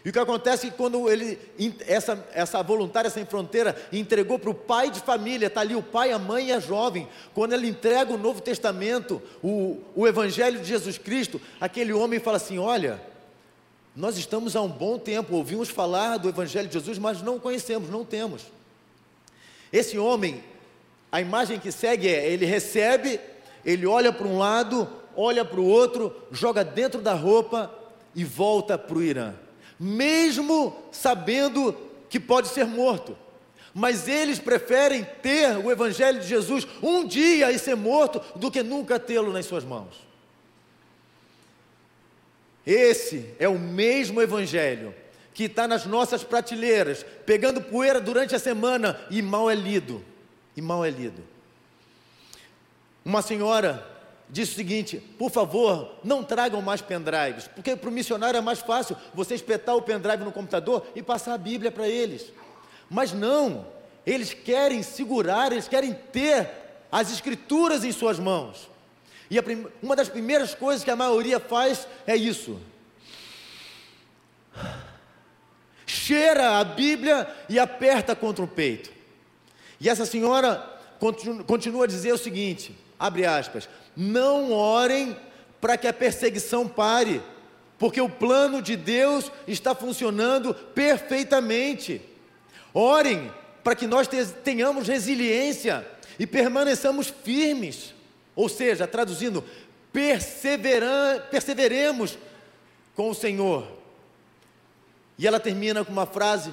[0.05, 1.39] E o que acontece é que quando ele,
[1.87, 6.13] essa, essa voluntária sem fronteira entregou para o pai de família, está ali o pai,
[6.13, 10.67] a mãe e a jovem, quando ele entrega o Novo Testamento, o, o Evangelho de
[10.67, 13.01] Jesus Cristo, aquele homem fala assim: Olha,
[13.97, 17.89] nós estamos há um bom tempo, ouvimos falar do Evangelho de Jesus, mas não conhecemos,
[17.89, 18.43] não temos.
[19.73, 20.45] Esse homem,
[21.11, 23.19] a imagem que segue é: ele recebe,
[23.65, 24.87] ele olha para um lado,
[25.17, 27.75] olha para o outro, joga dentro da roupa
[28.15, 29.33] e volta para o Irã
[29.85, 31.77] mesmo sabendo
[32.09, 33.17] que pode ser morto.
[33.75, 38.63] Mas eles preferem ter o Evangelho de Jesus um dia e ser morto do que
[38.63, 39.95] nunca tê-lo nas suas mãos.
[42.65, 44.95] Esse é o mesmo Evangelho
[45.35, 50.03] que está nas nossas prateleiras, pegando poeira durante a semana e mal é lido.
[50.57, 51.23] E mal é lido.
[53.05, 53.94] Uma senhora
[54.35, 58.59] disse o seguinte: por favor, não tragam mais pendrives, porque para o missionário é mais
[58.59, 62.33] fácil você espetar o pendrive no computador e passar a Bíblia para eles.
[62.91, 63.65] Mas não,
[64.05, 66.51] eles querem segurar, eles querem ter
[66.91, 68.69] as Escrituras em suas mãos.
[69.31, 69.67] E prim...
[69.81, 72.61] uma das primeiras coisas que a maioria faz é isso.
[75.87, 78.91] Cheira a Bíblia e aperta contra o peito.
[79.81, 80.57] E essa senhora
[80.99, 85.17] continua, continua a dizer o seguinte: abre aspas, não orem
[85.61, 87.23] para que a perseguição pare,
[87.79, 92.01] porque o plano de Deus está funcionando perfeitamente.
[92.73, 94.09] Orem para que nós
[94.43, 95.87] tenhamos resiliência
[96.19, 97.95] e permaneçamos firmes.
[98.37, 99.45] Ou seja, traduzindo,
[101.31, 102.19] perseveremos
[102.95, 103.67] com o Senhor.
[105.17, 106.53] E ela termina com uma frase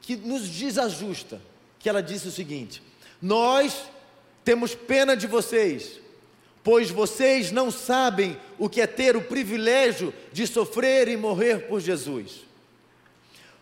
[0.00, 1.40] que nos desajusta,
[1.78, 2.82] que ela disse o seguinte:
[3.20, 3.84] Nós
[4.44, 6.00] temos pena de vocês,
[6.62, 11.80] pois vocês não sabem o que é ter o privilégio de sofrer e morrer por
[11.80, 12.40] Jesus.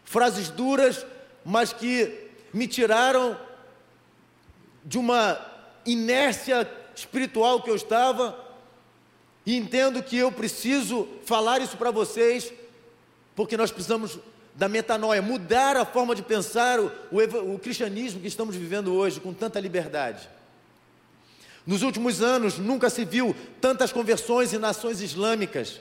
[0.04, 1.06] Frases duras,
[1.44, 3.38] mas que me tiraram
[4.84, 5.38] de uma
[5.86, 8.38] inércia espiritual que eu estava,
[9.46, 12.52] e entendo que eu preciso falar isso para vocês,
[13.34, 14.18] porque nós precisamos
[14.54, 19.20] da metanoia, mudar a forma de pensar o, o, o cristianismo que estamos vivendo hoje
[19.20, 20.28] com tanta liberdade.
[21.66, 25.80] Nos últimos anos, nunca se viu tantas conversões em nações islâmicas.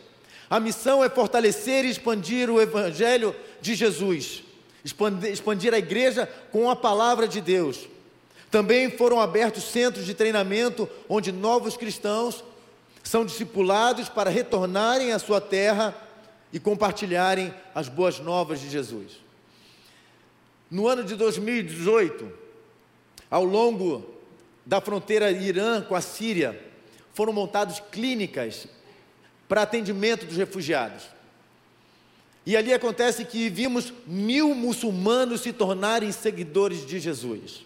[0.49, 4.43] A missão é fortalecer e expandir o Evangelho de Jesus,
[4.83, 7.87] expandir, a igreja com a palavra de Deus.
[8.49, 12.43] Também foram abertos centros de treinamento onde novos cristãos
[13.03, 15.95] são discipulados para retornarem à sua terra
[16.51, 19.19] e compartilharem as boas novas de Jesus.
[20.69, 22.31] No ano de 2018,
[23.29, 24.18] ao longo
[24.65, 26.59] da fronteira Irã com a Síria,
[27.13, 28.67] foram montadas clínicas
[29.47, 31.03] para atendimento dos refugiados.
[32.45, 37.65] E ali acontece que vimos mil muçulmanos se tornarem seguidores de Jesus.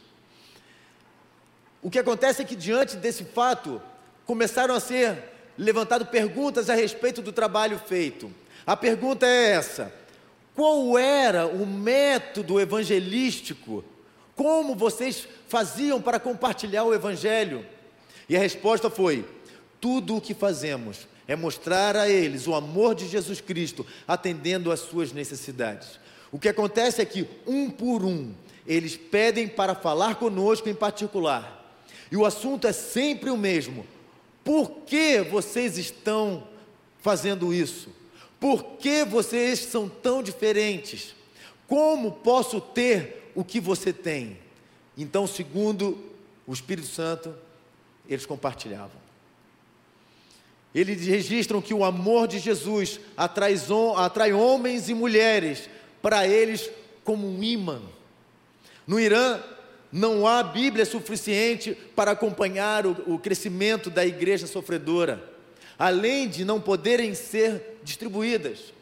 [1.82, 3.82] O que acontece é que, diante desse fato,
[4.26, 8.32] começaram a ser levantadas perguntas a respeito do trabalho feito.
[8.66, 9.94] A pergunta é essa:
[10.56, 13.84] qual era o método evangelístico
[14.36, 17.66] como vocês faziam para compartilhar o Evangelho?
[18.28, 19.26] E a resposta foi:
[19.80, 24.80] tudo o que fazemos é mostrar a eles o amor de Jesus Cristo, atendendo às
[24.80, 26.00] suas necessidades.
[26.32, 28.34] O que acontece é que, um por um,
[28.66, 31.62] eles pedem para falar conosco em particular.
[32.12, 33.86] E o assunto é sempre o mesmo:
[34.44, 36.48] por que vocês estão
[37.00, 37.90] fazendo isso?
[38.40, 41.16] Por que vocês são tão diferentes?
[41.68, 44.38] Como posso ter o que você tem.
[44.98, 45.98] Então, segundo
[46.46, 47.34] o Espírito Santo,
[48.08, 49.02] eles compartilhavam.
[50.74, 53.56] Eles registram que o amor de Jesus atrai,
[53.96, 55.70] atrai homens e mulheres
[56.02, 56.70] para eles
[57.04, 57.82] como um imã.
[58.88, 59.40] No Irã,
[59.92, 65.24] não há Bíblia suficiente para acompanhar o, o crescimento da igreja sofredora,
[65.78, 68.74] além de não poderem ser distribuídas.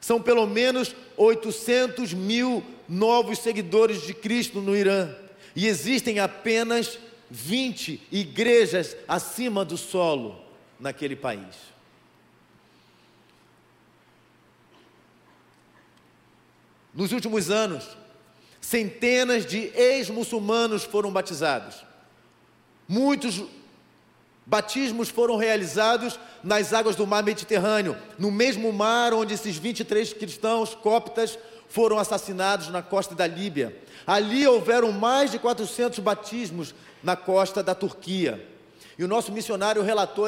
[0.00, 5.14] São pelo menos 800 mil novos seguidores de Cristo no Irã.
[5.54, 6.98] E existem apenas
[7.30, 10.44] 20 igrejas acima do solo
[10.78, 11.70] naquele país.
[16.92, 17.96] Nos últimos anos,
[18.60, 21.84] centenas de ex-muçulmanos foram batizados.
[22.88, 23.40] Muitos
[24.44, 30.74] batismos foram realizados nas águas do mar Mediterrâneo, no mesmo mar onde esses 23 cristãos
[30.74, 31.38] coptas
[31.70, 33.74] foram assassinados na costa da Líbia.
[34.06, 38.46] Ali houveram mais de 400 batismos na costa da Turquia.
[38.98, 40.26] E o nosso missionário relatou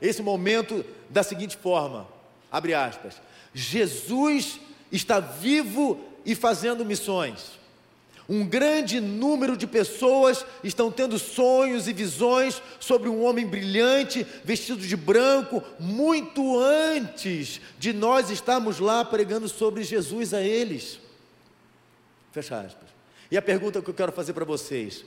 [0.00, 2.06] esse momento da seguinte forma:
[2.50, 3.20] abre aspas.
[3.52, 7.58] Jesus está vivo e fazendo missões.
[8.28, 14.80] Um grande número de pessoas estão tendo sonhos e visões sobre um homem brilhante, vestido
[14.80, 20.98] de branco, muito antes de nós estarmos lá pregando sobre Jesus a eles.
[22.32, 22.88] Fecha aspas.
[23.30, 25.04] E a pergunta que eu quero fazer para vocês: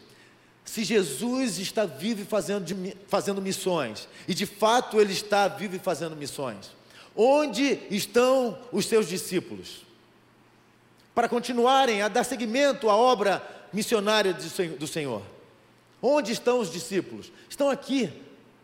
[0.64, 2.66] se Jesus está vivo e fazendo,
[3.08, 6.72] fazendo missões, e de fato ele está vivo e fazendo missões,
[7.16, 9.87] onde estão os seus discípulos?
[11.18, 13.42] Para continuarem a dar seguimento à obra
[13.74, 15.24] missionária do Senhor.
[16.00, 17.32] Onde estão os discípulos?
[17.50, 18.14] Estão aqui.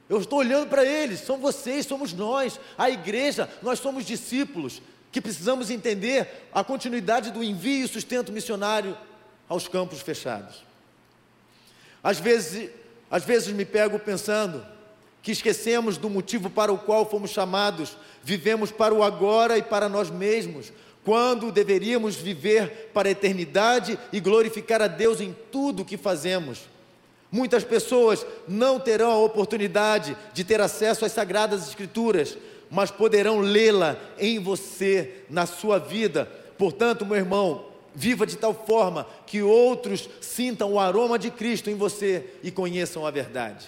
[0.07, 5.19] Eu estou olhando para eles, são vocês, somos nós, a igreja, nós somos discípulos que
[5.19, 8.95] precisamos entender a continuidade do envio e sustento missionário
[9.49, 10.63] aos campos fechados.
[12.03, 12.69] Às vezes,
[13.09, 14.63] às vezes me pego pensando
[15.23, 19.89] que esquecemos do motivo para o qual fomos chamados, vivemos para o agora e para
[19.89, 20.71] nós mesmos,
[21.03, 26.61] quando deveríamos viver para a eternidade e glorificar a Deus em tudo o que fazemos.
[27.31, 32.37] Muitas pessoas não terão a oportunidade de ter acesso às sagradas escrituras,
[32.69, 36.25] mas poderão lê-la em você, na sua vida.
[36.57, 41.75] Portanto, meu irmão, viva de tal forma que outros sintam o aroma de Cristo em
[41.75, 43.67] você e conheçam a verdade.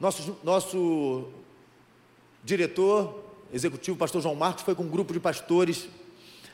[0.00, 1.28] Nosso, nosso
[2.44, 5.88] diretor executivo, o pastor João Marcos, foi com um grupo de pastores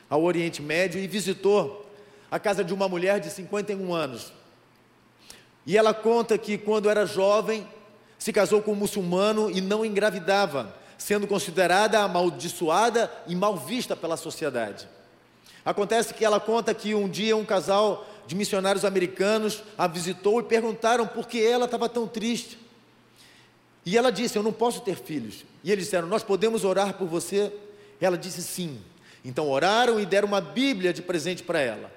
[0.09, 1.85] ao Oriente Médio e visitou
[2.29, 4.31] a casa de uma mulher de 51 anos.
[5.65, 7.67] E ela conta que quando era jovem,
[8.19, 14.17] se casou com um muçulmano e não engravidava, sendo considerada amaldiçoada e mal vista pela
[14.17, 14.87] sociedade.
[15.63, 20.43] Acontece que ela conta que um dia um casal de missionários americanos a visitou e
[20.43, 22.59] perguntaram por que ela estava tão triste.
[23.85, 25.43] E ela disse: Eu não posso ter filhos.
[25.65, 27.51] E eles disseram: Nós podemos orar por você?
[27.99, 28.77] Ela disse: Sim.
[29.25, 31.91] Então oraram e deram uma Bíblia de presente para ela.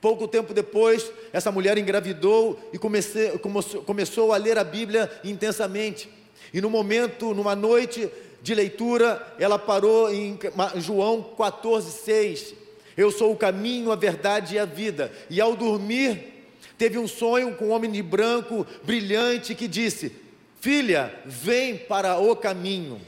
[0.00, 3.38] Pouco tempo depois, essa mulher engravidou e comecei,
[3.84, 6.08] começou a ler a Bíblia intensamente.
[6.52, 8.08] E no momento, numa noite
[8.42, 10.38] de leitura, ela parou em
[10.76, 12.54] João 14,6.
[12.96, 15.12] Eu sou o caminho, a verdade e a vida.
[15.28, 16.46] E ao dormir,
[16.78, 20.23] teve um sonho com um homem de branco, brilhante, que disse:
[20.64, 22.98] Filha, vem para o caminho.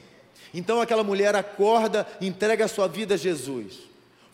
[0.52, 3.78] Então aquela mulher acorda e entrega a sua vida a Jesus.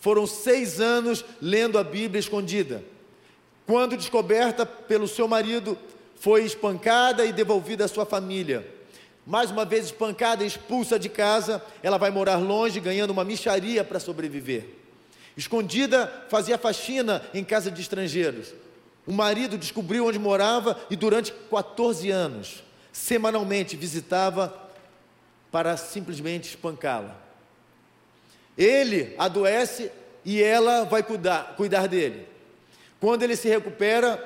[0.00, 2.82] Foram seis anos lendo a Bíblia escondida.
[3.64, 5.78] Quando descoberta pelo seu marido,
[6.16, 8.66] foi espancada e devolvida à sua família.
[9.24, 13.84] Mais uma vez espancada e expulsa de casa, ela vai morar longe, ganhando uma micharia
[13.84, 14.64] para sobreviver.
[15.36, 18.52] Escondida, fazia faxina em casa de estrangeiros.
[19.06, 24.54] O marido descobriu onde morava e durante 14 anos semanalmente visitava
[25.50, 27.16] para simplesmente espancá-la.
[28.56, 29.90] Ele adoece
[30.24, 32.28] e ela vai cuidar, cuidar dele.
[33.00, 34.22] Quando ele se recupera,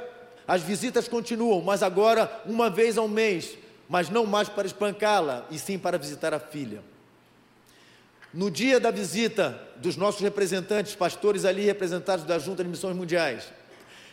[0.46, 3.56] as visitas continuam, mas agora uma vez ao mês,
[3.88, 6.82] mas não mais para espancá-la, e sim para visitar a filha.
[8.34, 13.44] No dia da visita dos nossos representantes, pastores ali representados da Junta de Missões Mundiais,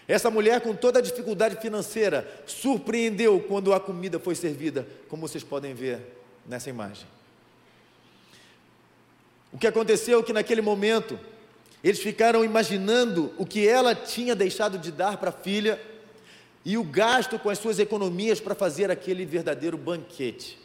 [0.08, 5.43] essa mulher, com toda a dificuldade financeira, surpreendeu quando a comida foi servida, como vocês
[5.43, 5.99] podem ver
[6.45, 7.08] nessa imagem.
[9.51, 11.18] O que aconteceu é que naquele momento,
[11.84, 15.80] eles ficaram imaginando o que ela tinha deixado de dar para a filha
[16.66, 20.60] e o gasto com as suas economias para fazer aquele verdadeiro banquete.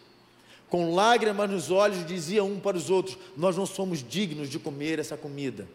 [0.69, 4.99] Com lágrimas nos olhos, diziam um para os outros: Nós não somos dignos de comer
[4.99, 5.67] essa comida.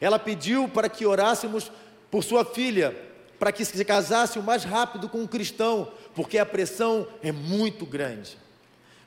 [0.00, 1.70] Ela pediu para que orássemos
[2.10, 2.96] por sua filha,
[3.40, 7.86] para que se casasse o mais rápido com um cristão, porque a pressão é muito
[7.86, 8.36] grande.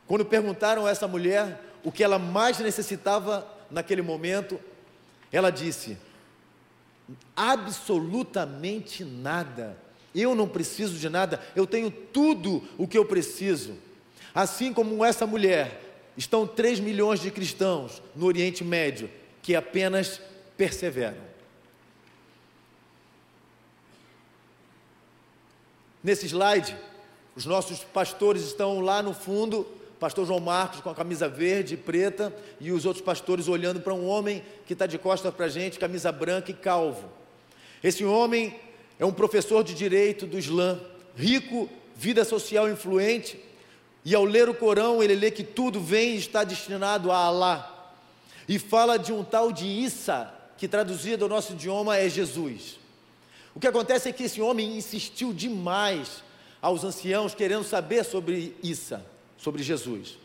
[0.08, 4.60] Quando perguntaram a essa mulher o que ela mais necessitava naquele momento,
[5.32, 6.00] ela disse:
[7.36, 9.78] absolutamente nada.
[10.16, 13.76] Eu não preciso de nada, eu tenho tudo o que eu preciso.
[14.34, 15.80] Assim como essa mulher,
[16.18, 19.10] estão 3 milhões de cristãos no Oriente Médio
[19.44, 20.20] que apenas
[20.58, 21.22] perseveram.
[26.04, 26.76] Nesse slide,
[27.34, 29.66] os nossos pastores estão lá no fundo,
[29.99, 33.93] pastor João Marcos com a camisa verde e preta, e os outros pastores olhando para
[33.93, 37.10] um homem que está de costas para a gente, camisa branca e calvo.
[37.82, 38.60] Esse homem
[38.99, 40.78] é um professor de direito do Islã,
[41.16, 43.39] rico, vida social influente,
[44.04, 47.93] e ao ler o Corão, ele lê que tudo vem e está destinado a Alá.
[48.45, 52.83] E fala de um tal de Issa, que traduzido ao nosso idioma é Jesus.
[53.56, 56.24] O que acontece é que esse homem insistiu demais
[56.62, 59.06] aos anciãos, querendo saber sobre Issa,
[59.38, 60.18] sobre Jesus.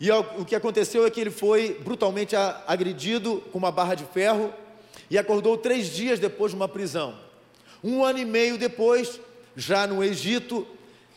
[0.00, 2.34] E o que aconteceu é que ele foi brutalmente
[2.66, 4.52] agredido com uma barra de ferro
[5.10, 7.18] e acordou três dias depois de uma prisão.
[7.82, 9.20] Um ano e meio depois,
[9.54, 10.66] já no Egito,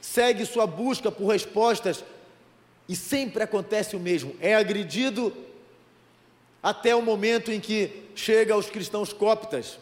[0.02, 2.04] segue sua busca por respostas
[2.88, 5.34] e sempre acontece o mesmo: é agredido
[6.62, 9.80] até o momento em que chega aos cristãos cóptas,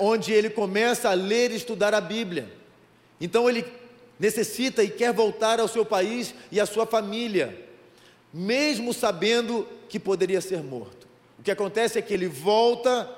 [0.00, 2.50] onde ele começa a ler e estudar a Bíblia.
[3.20, 3.64] Então ele
[4.18, 7.56] necessita e quer voltar ao seu país e à sua família,
[8.32, 11.06] mesmo sabendo que poderia ser morto.
[11.38, 13.08] O que acontece é que ele volta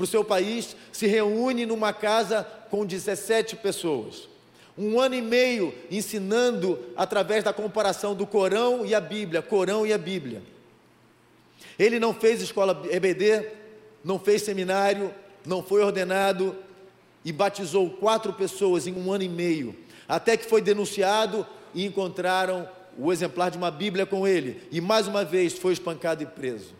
[0.00, 4.30] para o seu país, se reúne numa casa com 17 pessoas.
[4.78, 9.92] Um ano e meio ensinando através da comparação do Corão e a Bíblia, Corão e
[9.92, 10.42] a Bíblia.
[11.78, 13.46] Ele não fez escola EBD,
[14.02, 15.14] não fez seminário,
[15.44, 16.56] não foi ordenado
[17.24, 19.74] e batizou quatro pessoas em um ano e meio,
[20.08, 22.68] até que foi denunciado e encontraram
[22.98, 26.74] o exemplar de uma Bíblia com ele, e mais uma vez foi espancado e preso.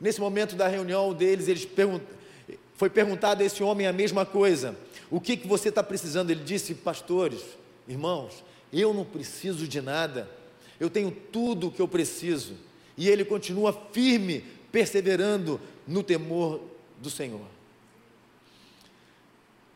[0.00, 2.02] Nesse momento da reunião deles, eles pergunt...
[2.74, 4.76] foi perguntado a esse homem a mesma coisa:
[5.10, 6.30] o que, que você está precisando?
[6.30, 7.40] Ele disse, pastores,
[7.86, 10.28] irmãos, eu não preciso de nada,
[10.80, 12.54] eu tenho tudo o que eu preciso
[12.96, 16.60] e ele continua firme, perseverando no temor
[17.02, 17.44] do Senhor.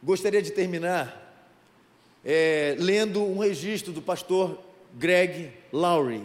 [0.03, 1.25] Gostaria de terminar
[2.25, 4.59] é, lendo um registro do pastor
[4.95, 6.25] Greg Lowry,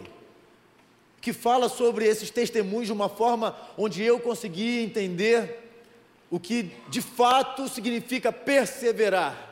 [1.20, 5.58] que fala sobre esses testemunhos de uma forma onde eu consegui entender
[6.30, 9.50] o que de fato significa perseverar.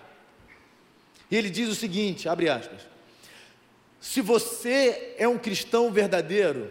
[1.31, 2.83] E ele diz o seguinte: abre aspas.
[4.01, 6.71] Se você é um cristão verdadeiro,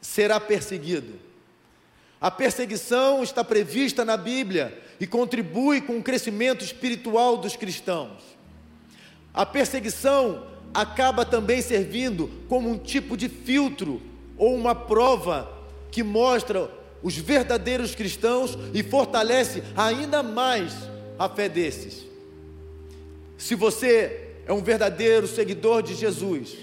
[0.00, 1.29] será perseguido.
[2.20, 8.20] A perseguição está prevista na Bíblia e contribui com o crescimento espiritual dos cristãos.
[9.32, 14.02] A perseguição acaba também servindo como um tipo de filtro
[14.36, 15.50] ou uma prova
[15.90, 16.70] que mostra
[17.02, 20.74] os verdadeiros cristãos e fortalece ainda mais
[21.18, 22.04] a fé desses.
[23.38, 26.58] Se você é um verdadeiro seguidor de Jesus,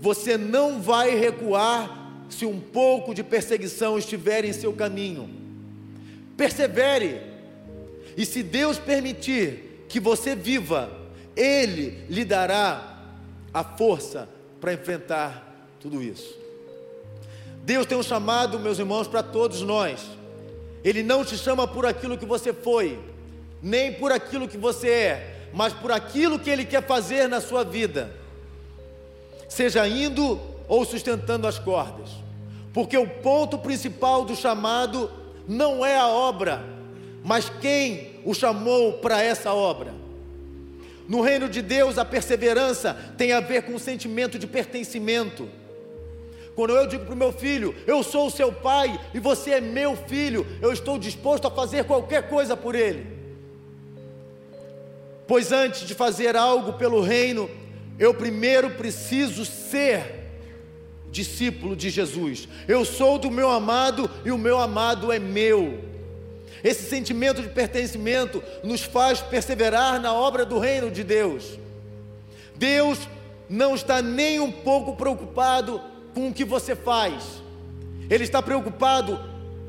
[0.00, 2.01] você não vai recuar
[2.32, 5.28] se um pouco de perseguição estiver em seu caminho.
[6.36, 7.20] Persevere,
[8.16, 10.90] e se Deus permitir que você viva,
[11.36, 13.00] Ele lhe dará
[13.52, 14.28] a força
[14.60, 16.34] para enfrentar tudo isso.
[17.64, 20.00] Deus tem um chamado, meus irmãos, para todos nós.
[20.82, 22.98] Ele não te chama por aquilo que você foi,
[23.62, 27.62] nem por aquilo que você é, mas por aquilo que Ele quer fazer na sua
[27.62, 28.10] vida,
[29.48, 32.21] seja indo ou sustentando as cordas.
[32.72, 35.10] Porque o ponto principal do chamado
[35.46, 36.64] não é a obra,
[37.22, 39.94] mas quem o chamou para essa obra.
[41.08, 45.48] No reino de Deus, a perseverança tem a ver com o sentimento de pertencimento.
[46.54, 49.60] Quando eu digo para o meu filho, eu sou o seu pai e você é
[49.60, 53.06] meu filho, eu estou disposto a fazer qualquer coisa por ele.
[55.26, 57.50] Pois antes de fazer algo pelo reino,
[57.98, 60.21] eu primeiro preciso ser
[61.12, 62.48] discípulo de Jesus.
[62.66, 65.78] Eu sou do meu amado e o meu amado é meu.
[66.64, 71.58] Esse sentimento de pertencimento nos faz perseverar na obra do reino de Deus.
[72.56, 72.98] Deus
[73.48, 75.80] não está nem um pouco preocupado
[76.14, 77.42] com o que você faz,
[78.08, 79.18] Ele está preocupado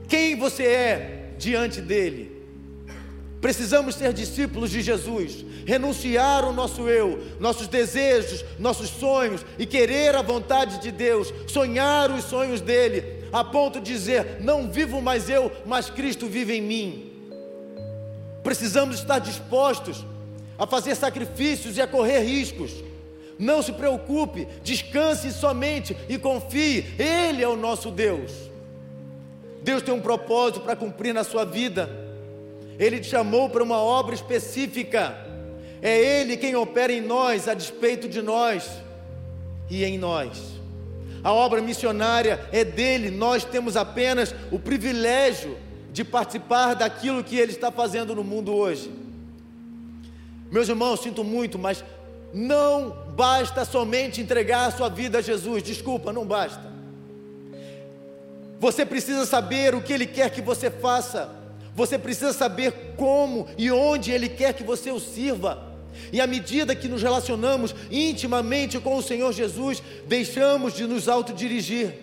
[0.07, 2.42] quem você é diante dEle.
[3.43, 10.15] Precisamos ser discípulos de Jesus, renunciar o nosso eu, nossos desejos, nossos sonhos e querer
[10.15, 15.27] a vontade de Deus, sonhar os sonhos dele, a ponto de dizer: Não vivo mais
[15.29, 17.11] eu, mas Cristo vive em mim.
[18.41, 20.05] Precisamos estar dispostos
[20.57, 22.71] a fazer sacrifícios e a correr riscos.
[23.37, 28.31] Não se preocupe, descanse somente e confie, Ele é o nosso Deus.
[29.61, 32.02] Deus tem um propósito para cumprir na sua vida.
[32.79, 35.17] Ele te chamou para uma obra específica.
[35.81, 38.69] É Ele quem opera em nós, a despeito de nós
[39.69, 40.53] e em nós.
[41.23, 45.57] A obra missionária é dele, nós temos apenas o privilégio
[45.91, 48.91] de participar daquilo que Ele está fazendo no mundo hoje.
[50.51, 51.83] Meus irmãos, sinto muito, mas
[52.33, 56.73] não basta somente entregar a sua vida a Jesus, desculpa, não basta.
[58.59, 61.29] Você precisa saber o que Ele quer que você faça.
[61.75, 65.71] Você precisa saber como e onde Ele quer que você o sirva.
[66.11, 71.93] E à medida que nos relacionamos intimamente com o Senhor Jesus, deixamos de nos autodirigir.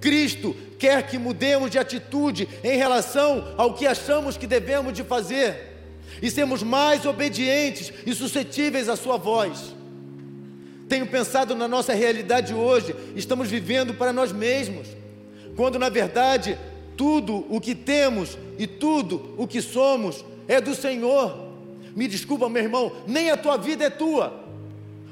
[0.00, 5.74] Cristo quer que mudemos de atitude em relação ao que achamos que devemos de fazer.
[6.22, 9.74] e sermos mais obedientes e suscetíveis à Sua voz.
[10.88, 14.86] Tenho pensado na nossa realidade hoje, estamos vivendo para nós mesmos,
[15.56, 16.56] quando na verdade
[16.96, 21.46] tudo o que temos e tudo o que somos é do Senhor.
[21.94, 24.44] Me desculpa, meu irmão, nem a tua vida é tua,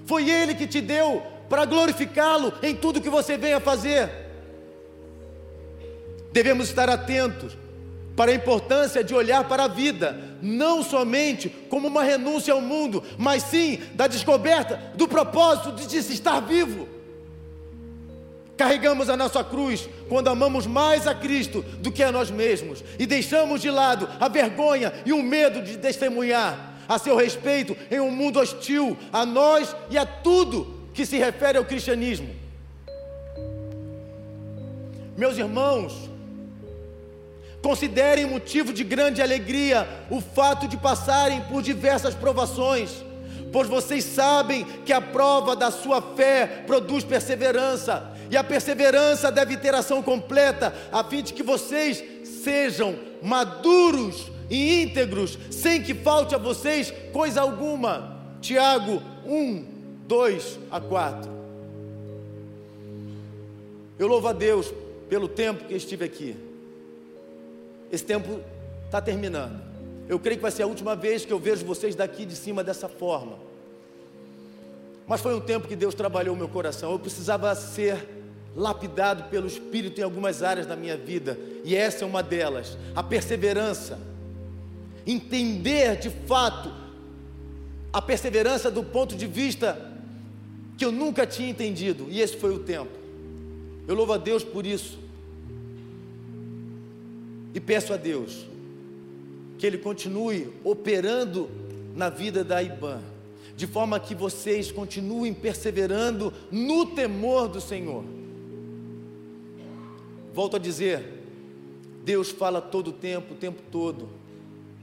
[0.07, 4.11] foi Ele que te deu para glorificá-lo em tudo que você venha fazer.
[6.33, 7.57] Devemos estar atentos
[8.17, 13.03] para a importância de olhar para a vida, não somente como uma renúncia ao mundo,
[13.19, 16.89] mas sim da descoberta do propósito de se estar vivo.
[18.57, 23.07] Carregamos a nossa cruz quando amamos mais a Cristo do que a nós mesmos e
[23.07, 28.11] deixamos de lado a vergonha e o medo de testemunhar a seu respeito em um
[28.11, 32.29] mundo hostil a nós e a tudo que se refere ao cristianismo.
[35.17, 36.11] Meus irmãos,
[37.65, 43.03] Considerem motivo de grande alegria o fato de passarem por diversas provações,
[43.51, 49.57] pois vocês sabem que a prova da sua fé produz perseverança, e a perseverança deve
[49.57, 56.35] ter ação completa, a fim de que vocês sejam maduros e íntegros, sem que falte
[56.35, 58.19] a vocês coisa alguma.
[58.41, 59.65] Tiago 1,
[60.09, 61.31] 2 a 4.
[64.01, 64.75] Eu louvo a Deus
[65.09, 66.35] pelo tempo que estive aqui.
[67.93, 68.41] Esse tempo
[68.85, 69.63] está terminando.
[70.09, 72.65] Eu creio que vai ser a última vez que eu vejo vocês daqui de cima
[72.65, 73.39] dessa forma.
[75.07, 76.91] Mas foi um tempo que Deus trabalhou o meu coração.
[76.91, 78.24] Eu precisava ser
[78.57, 83.03] lapidado pelo Espírito em algumas áreas da minha vida, e essa é uma delas, a
[83.03, 83.99] perseverança.
[85.07, 86.73] Entender de fato
[87.93, 89.93] a perseverança do ponto de vista
[90.77, 92.91] que eu nunca tinha entendido, e esse foi o tempo.
[93.87, 94.99] Eu louvo a Deus por isso.
[97.55, 98.47] E peço a Deus
[99.59, 101.49] que Ele continue operando
[101.95, 103.01] na vida da IBAN,
[103.57, 108.05] de forma que vocês continuem perseverando no temor do Senhor.
[110.35, 111.03] Volto a dizer,
[112.05, 114.11] Deus fala todo o tempo, o tempo todo.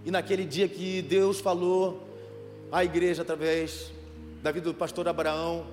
[0.04, 2.02] E naquele dia que Deus falou
[2.72, 3.92] à igreja através
[4.42, 5.68] da vida do pastor Abraão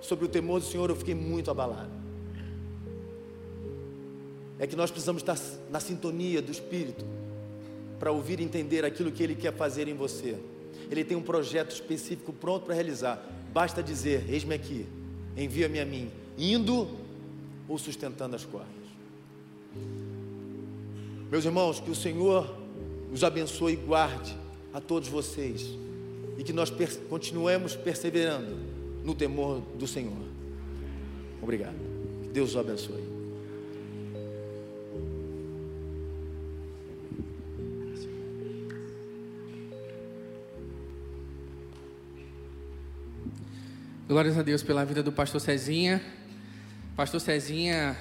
[0.00, 2.08] sobre o temor do Senhor, eu fiquei muito abalado
[4.58, 5.38] é que nós precisamos estar
[5.70, 7.04] na sintonia do Espírito
[7.98, 10.36] para ouvir e entender aquilo que Ele quer fazer em você.
[10.90, 13.24] Ele tem um projeto específico pronto para realizar.
[13.52, 14.86] Basta dizer: Eis-me aqui,
[15.36, 16.88] envia-me a mim, indo
[17.68, 18.77] ou sustentando as cordas.
[21.30, 22.56] Meus irmãos, que o Senhor
[23.10, 24.36] nos abençoe e guarde
[24.72, 25.66] a todos vocês
[26.36, 26.72] e que nós
[27.08, 28.56] continuemos perseverando
[29.04, 30.16] no temor do Senhor.
[31.42, 31.76] Obrigado.
[32.22, 33.18] Que Deus os abençoe.
[44.08, 46.00] Glórias a Deus pela vida do pastor Cezinha.
[46.96, 47.94] Pastor Cezinha,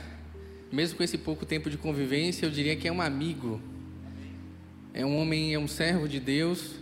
[0.71, 3.61] mesmo com esse pouco tempo de convivência, eu diria que é um amigo.
[4.93, 6.75] É um homem, é um servo de Deus.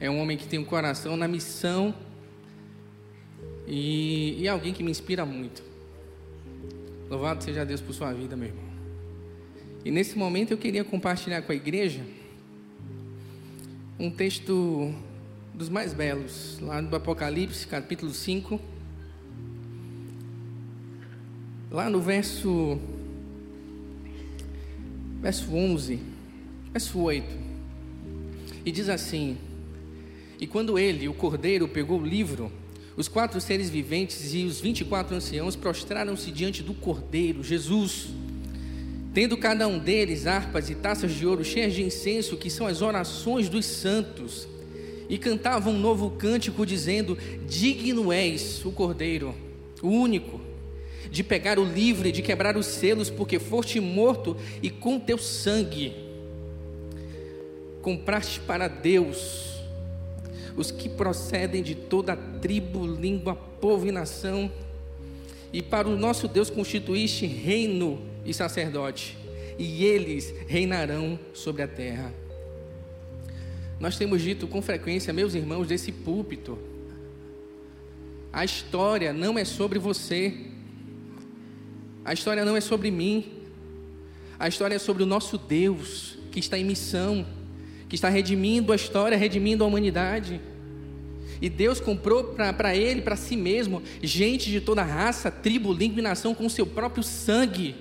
[0.00, 1.94] É um homem que tem um coração na missão.
[3.66, 5.62] E, e é alguém que me inspira muito.
[7.08, 8.64] Louvado seja Deus por sua vida, meu irmão.
[9.84, 12.02] E nesse momento eu queria compartilhar com a igreja
[13.98, 14.92] um texto
[15.54, 18.71] dos mais belos, lá no Apocalipse, capítulo 5.
[21.72, 22.78] Lá no verso
[25.22, 25.98] verso 11,
[26.70, 27.26] verso 8.
[28.62, 29.38] E diz assim:
[30.38, 32.52] E quando ele, o cordeiro, pegou o livro,
[32.94, 38.08] os quatro seres viventes e os vinte e quatro anciãos prostraram-se diante do cordeiro, Jesus,
[39.14, 42.82] tendo cada um deles harpas e taças de ouro cheias de incenso, que são as
[42.82, 44.46] orações dos santos
[45.08, 47.16] e cantava um novo cântico dizendo:
[47.48, 49.34] Digno és o Cordeiro,
[49.80, 50.38] o único,
[51.12, 55.18] de pegar o livro e de quebrar os selos, porque foste morto e com teu
[55.18, 56.10] sangue
[57.82, 59.60] compraste para Deus
[60.56, 64.50] os que procedem de toda tribo, língua, povo e nação,
[65.52, 69.18] e para o nosso Deus constituíste reino e sacerdote,
[69.58, 72.12] e eles reinarão sobre a terra.
[73.80, 76.58] Nós temos dito com frequência, meus irmãos, desse púlpito,
[78.32, 80.34] a história não é sobre você,
[82.04, 83.42] a história não é sobre mim,
[84.38, 87.24] a história é sobre o nosso Deus, que está em missão,
[87.88, 90.40] que está redimindo a história, redimindo a humanidade.
[91.40, 96.02] E Deus comprou para Ele, para si mesmo, gente de toda raça, tribo, língua e
[96.02, 97.74] nação com seu próprio sangue,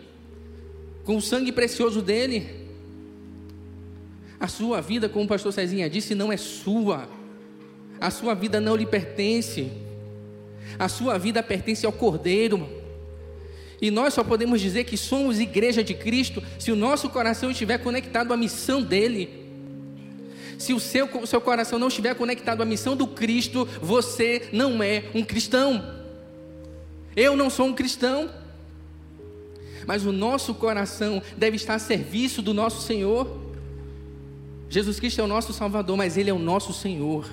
[1.03, 2.61] com o sangue precioso dele.
[4.39, 7.07] A sua vida, como o pastor Cezinha disse, não é sua.
[7.99, 9.71] A sua vida não lhe pertence.
[10.79, 12.80] A sua vida pertence ao Cordeiro.
[13.81, 17.79] E nós só podemos dizer que somos igreja de Cristo se o nosso coração estiver
[17.79, 19.41] conectado à missão dele.
[20.59, 24.83] Se o seu, o seu coração não estiver conectado à missão do Cristo, você não
[24.83, 25.99] é um cristão.
[27.15, 28.29] Eu não sou um cristão.
[29.87, 33.35] Mas o nosso coração deve estar a serviço do nosso Senhor.
[34.69, 37.27] Jesus Cristo é o nosso Salvador, mas Ele é o nosso Senhor.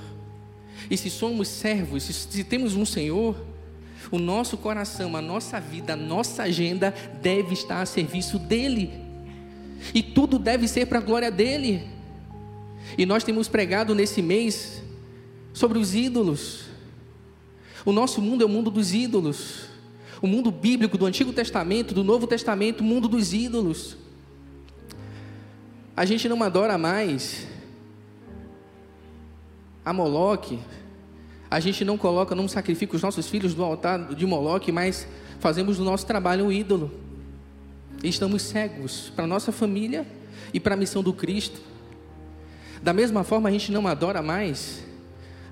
[0.91, 3.37] E se somos servos, se temos um Senhor,
[4.11, 8.91] o nosso coração, a nossa vida, a nossa agenda deve estar a serviço dEle.
[9.95, 11.87] E tudo deve ser para a glória dEle.
[12.97, 14.83] E nós temos pregado nesse mês
[15.53, 16.67] sobre os ídolos.
[17.85, 19.69] O nosso mundo é o mundo dos ídolos.
[20.21, 23.97] O mundo bíblico do Antigo Testamento, do Novo Testamento, o mundo dos ídolos.
[25.97, 27.47] A gente não adora mais
[29.85, 30.59] a Moloque,
[31.51, 35.07] a gente não coloca, não sacrifica os nossos filhos do altar de Moloque, mas
[35.41, 36.91] fazemos do nosso trabalho um ídolo.
[38.03, 40.07] Estamos cegos para a nossa família
[40.53, 41.61] e para a missão do Cristo.
[42.83, 44.87] Da mesma forma, a gente não adora mais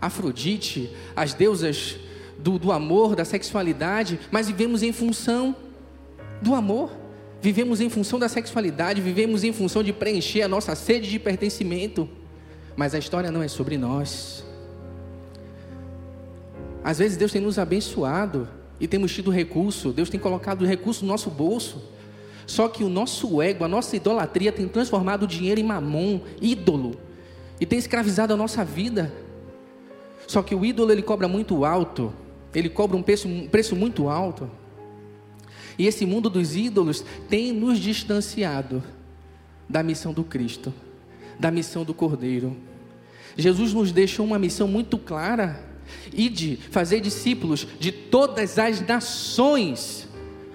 [0.00, 1.96] Afrodite, as deusas
[2.38, 5.56] do, do amor, da sexualidade, mas vivemos em função
[6.42, 6.90] do amor.
[7.40, 12.08] Vivemos em função da sexualidade, vivemos em função de preencher a nossa sede de pertencimento.
[12.76, 14.44] Mas a história não é sobre nós.
[16.86, 21.10] Às vezes Deus tem nos abençoado e temos tido recurso, Deus tem colocado recurso no
[21.10, 21.82] nosso bolso.
[22.46, 26.96] Só que o nosso ego, a nossa idolatria tem transformado o dinheiro em mamon, ídolo,
[27.60, 29.12] e tem escravizado a nossa vida.
[30.28, 32.14] Só que o ídolo ele cobra muito alto,
[32.54, 34.48] ele cobra um preço, um preço muito alto.
[35.76, 38.80] E esse mundo dos ídolos tem nos distanciado
[39.68, 40.72] da missão do Cristo,
[41.36, 42.56] da missão do Cordeiro.
[43.36, 45.65] Jesus nos deixou uma missão muito clara
[46.12, 50.08] e de fazer discípulos de todas as nações,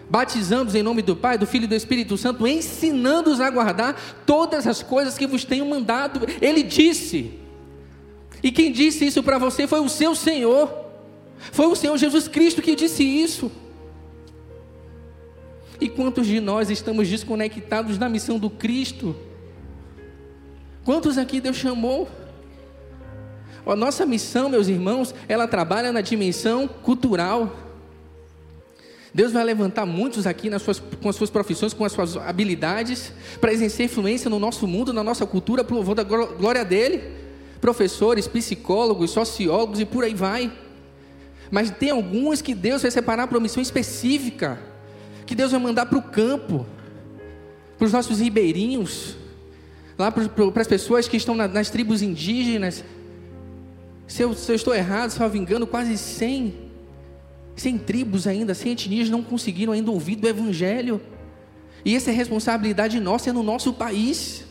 [0.09, 4.67] batizando-os em nome do Pai, do Filho e do Espírito Santo, ensinando-os a guardar todas
[4.67, 6.21] as coisas que vos tenho mandado.
[6.41, 7.31] Ele disse.
[8.43, 10.73] E quem disse isso para você foi o seu Senhor.
[11.51, 13.51] Foi o Senhor Jesus Cristo que disse isso.
[15.79, 19.15] E quantos de nós estamos desconectados da missão do Cristo?
[20.83, 22.07] Quantos aqui Deus chamou?
[23.65, 27.55] A nossa missão, meus irmãos, ela trabalha na dimensão cultural.
[29.13, 33.11] Deus vai levantar muitos aqui nas suas, com as suas profissões, com as suas habilidades,
[33.39, 37.03] para exercer influência no nosso mundo, na nossa cultura, o louvor da glória dele.
[37.59, 40.51] Professores, psicólogos, sociólogos e por aí vai.
[41.51, 44.59] Mas tem alguns que Deus vai separar para uma missão específica,
[45.25, 46.65] que Deus vai mandar para o campo,
[47.77, 49.17] para os nossos ribeirinhos,
[49.97, 52.83] lá para as pessoas que estão nas tribos indígenas,
[54.11, 56.53] se eu, se eu estou errado, salvo engano, quase 100,
[57.55, 60.99] 100 tribos ainda, 100 etnias não conseguiram ainda ouvir do Evangelho.
[61.85, 64.43] E essa é responsabilidade nossa, é no nosso país.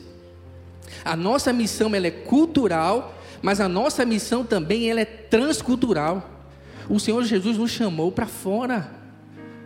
[1.04, 6.26] A nossa missão ela é cultural, mas a nossa missão também ela é transcultural.
[6.88, 8.90] O Senhor Jesus nos chamou para fora.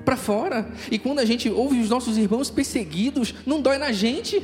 [0.04, 0.72] Para fora.
[0.90, 4.42] E quando a gente ouve os nossos irmãos perseguidos, não dói na gente.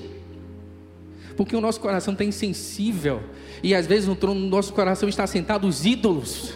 [1.40, 3.22] Porque o nosso coração está insensível
[3.62, 6.52] e às vezes no trono do nosso coração está sentado os ídolos.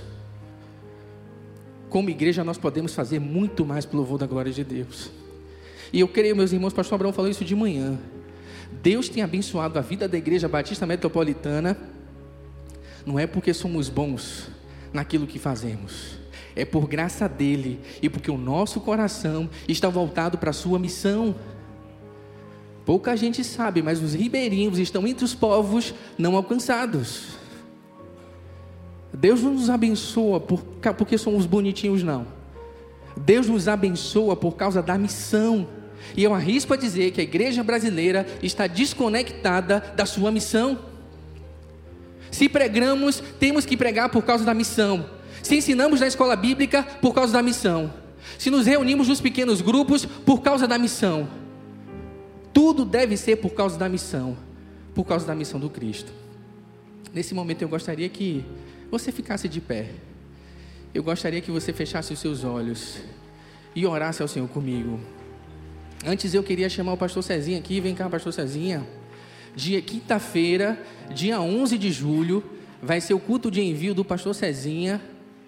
[1.89, 5.11] Como igreja, nós podemos fazer muito mais pelo louvor da glória de Deus.
[5.91, 7.99] E eu creio, meus irmãos, o pastor Abraão falou isso de manhã.
[8.83, 11.79] Deus tem abençoado a vida da igreja batista metropolitana,
[13.07, 14.51] não é porque somos bons
[14.93, 16.19] naquilo que fazemos,
[16.55, 21.35] é por graça dele e porque o nosso coração está voltado para a sua missão.
[22.85, 27.35] Pouca gente sabe, mas os ribeirinhos estão entre os povos não alcançados.
[29.13, 30.63] Deus não nos abençoa por,
[30.99, 32.27] porque somos bonitinhos, não.
[33.17, 35.67] Deus nos abençoa por causa da missão.
[36.17, 40.79] E eu arrisco a dizer que a igreja brasileira está desconectada da sua missão.
[42.31, 45.09] Se pregamos, temos que pregar por causa da missão.
[45.43, 47.93] Se ensinamos na escola bíblica, por causa da missão.
[48.39, 51.29] Se nos reunimos nos pequenos grupos, por causa da missão.
[52.55, 54.37] Tudo deve ser por causa da missão,
[54.95, 56.13] por causa da missão do Cristo.
[57.13, 58.45] Nesse momento eu gostaria que
[58.91, 59.91] você ficasse de pé.
[60.95, 62.99] Eu gostaria que você fechasse os seus olhos
[63.75, 65.01] e orasse ao Senhor comigo.
[66.07, 68.87] Antes eu queria chamar o pastor Cezinha aqui, vem cá, pastor Cezinha.
[69.57, 70.81] Dia quinta-feira,
[71.13, 72.45] dia 11 de julho,
[72.81, 75.01] vai ser o culto de envio do pastor Cezinha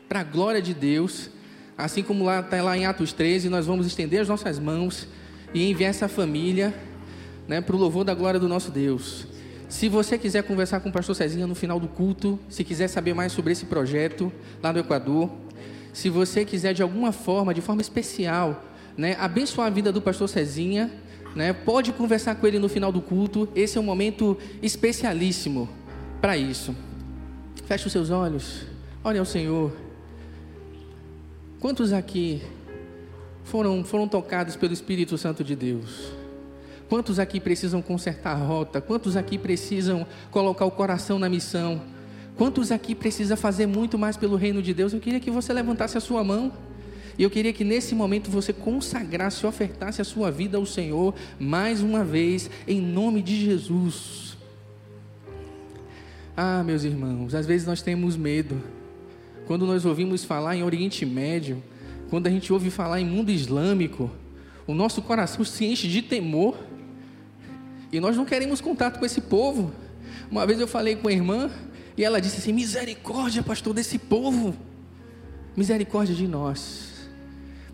[0.09, 1.31] para a glória de Deus.
[1.79, 5.07] Assim como lá está lá em Atos 13, nós vamos estender as nossas mãos
[5.55, 6.75] e enviar essa família
[7.49, 9.27] né, para o louvor da glória do nosso Deus.
[9.69, 13.15] Se você quiser conversar com o pastor Cezinha no final do culto, se quiser saber
[13.15, 14.33] mais sobre esse projeto
[14.63, 15.31] lá no Equador,
[15.93, 18.65] se você quiser de alguma forma, de forma especial,
[18.97, 20.91] né, abençoar a vida do pastor Cezinha,
[21.35, 23.49] né, pode conversar com ele no final do culto.
[23.55, 25.69] Esse é um momento especialíssimo
[26.21, 26.75] para isso.
[27.67, 28.63] Feche os seus olhos,
[29.03, 29.73] olhe ao Senhor.
[31.59, 32.41] Quantos aqui
[33.43, 36.16] foram, foram tocados pelo Espírito Santo de Deus?
[36.89, 38.81] Quantos aqui precisam consertar a rota?
[38.81, 41.83] Quantos aqui precisam colocar o coração na missão?
[42.37, 44.93] Quantos aqui precisa fazer muito mais pelo reino de Deus?
[44.93, 46.53] Eu queria que você levantasse a sua mão.
[47.19, 51.81] E eu queria que nesse momento você consagrasse, ofertasse a sua vida ao Senhor mais
[51.81, 54.37] uma vez, em nome de Jesus.
[56.37, 58.63] Ah, meus irmãos, às vezes nós temos medo.
[59.47, 61.63] Quando nós ouvimos falar em Oriente Médio,
[62.11, 64.11] quando a gente ouve falar em mundo islâmico,
[64.67, 66.57] o nosso coração se enche de temor.
[67.93, 69.73] E nós não queremos contato com esse povo.
[70.31, 71.51] Uma vez eu falei com a irmã
[71.97, 74.55] e ela disse assim: Misericórdia, pastor, desse povo.
[75.57, 77.09] Misericórdia de nós.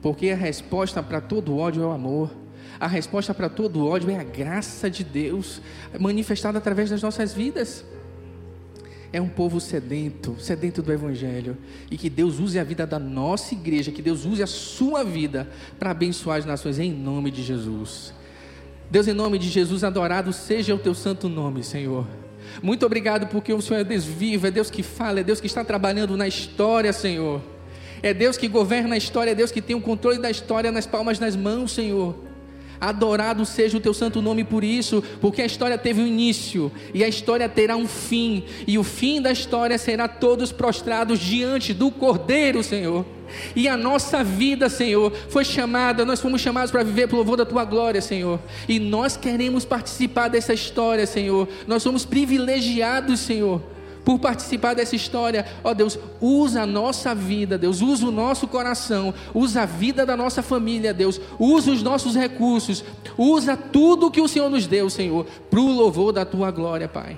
[0.01, 2.31] Porque a resposta para todo ódio é o amor.
[2.79, 5.61] A resposta para todo ódio é a graça de Deus
[5.99, 7.85] manifestada através das nossas vidas.
[9.13, 11.57] É um povo sedento, sedento do Evangelho.
[11.91, 15.49] E que Deus use a vida da nossa igreja, que Deus use a sua vida
[15.79, 18.13] para abençoar as nações em nome de Jesus.
[18.93, 22.07] Deus, em nome de Jesus, adorado seja o teu santo nome, Senhor.
[22.63, 25.47] Muito obrigado porque o Senhor é Deus vivo, é Deus que fala, é Deus que
[25.47, 27.41] está trabalhando na história, Senhor.
[28.03, 30.87] É Deus que governa a história, é Deus que tem o controle da história nas
[30.87, 32.15] palmas das mãos, Senhor.
[32.79, 37.03] Adorado seja o teu santo nome por isso, porque a história teve um início e
[37.03, 41.91] a história terá um fim, e o fim da história será todos prostrados diante do
[41.91, 43.07] Cordeiro, Senhor.
[43.55, 47.47] E a nossa vida, Senhor, foi chamada, nós fomos chamados para viver pelo louvor da
[47.47, 48.41] tua glória, Senhor.
[48.69, 51.49] E nós queremos participar dessa história, Senhor.
[51.67, 53.61] Nós somos privilegiados, Senhor
[54.05, 55.47] por participar dessa história.
[55.63, 60.05] Ó oh, Deus, usa a nossa vida, Deus, usa o nosso coração, usa a vida
[60.05, 62.85] da nossa família, Deus, usa os nossos recursos,
[63.17, 67.17] usa tudo que o Senhor nos deu, Senhor, para o louvor da tua glória, Pai.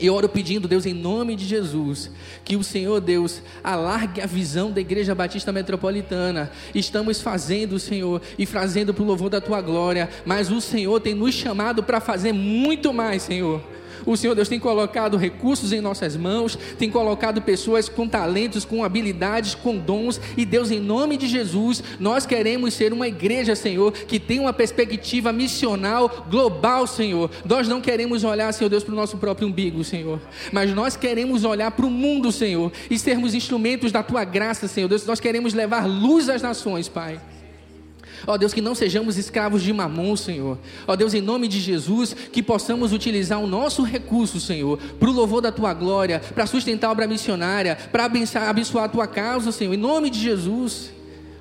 [0.00, 2.10] E oro pedindo, Deus, em nome de Jesus,
[2.44, 6.50] que o Senhor, Deus, alargue a visão da Igreja Batista Metropolitana.
[6.74, 11.14] Estamos fazendo, Senhor, e fazendo para o louvor da tua glória, mas o Senhor tem
[11.14, 13.62] nos chamado para fazer muito mais, Senhor.
[14.06, 18.84] O Senhor Deus tem colocado recursos em nossas mãos, tem colocado pessoas com talentos, com
[18.84, 23.92] habilidades, com dons, e Deus, em nome de Jesus, nós queremos ser uma igreja, Senhor,
[23.92, 27.30] que tem uma perspectiva missional global, Senhor.
[27.44, 30.20] Nós não queremos olhar, Senhor Deus, para o nosso próprio umbigo, Senhor,
[30.52, 34.88] mas nós queremos olhar para o mundo, Senhor, e sermos instrumentos da tua graça, Senhor
[34.88, 35.06] Deus.
[35.06, 37.20] Nós queremos levar luz às nações, Pai.
[38.26, 40.58] Ó Deus, que não sejamos escravos de mamon, Senhor.
[40.86, 45.12] Ó Deus, em nome de Jesus, que possamos utilizar o nosso recurso, Senhor, para o
[45.12, 49.52] louvor da tua glória, para sustentar a obra missionária, para abençoar, abençoar a tua causa,
[49.52, 50.97] Senhor, em nome de Jesus.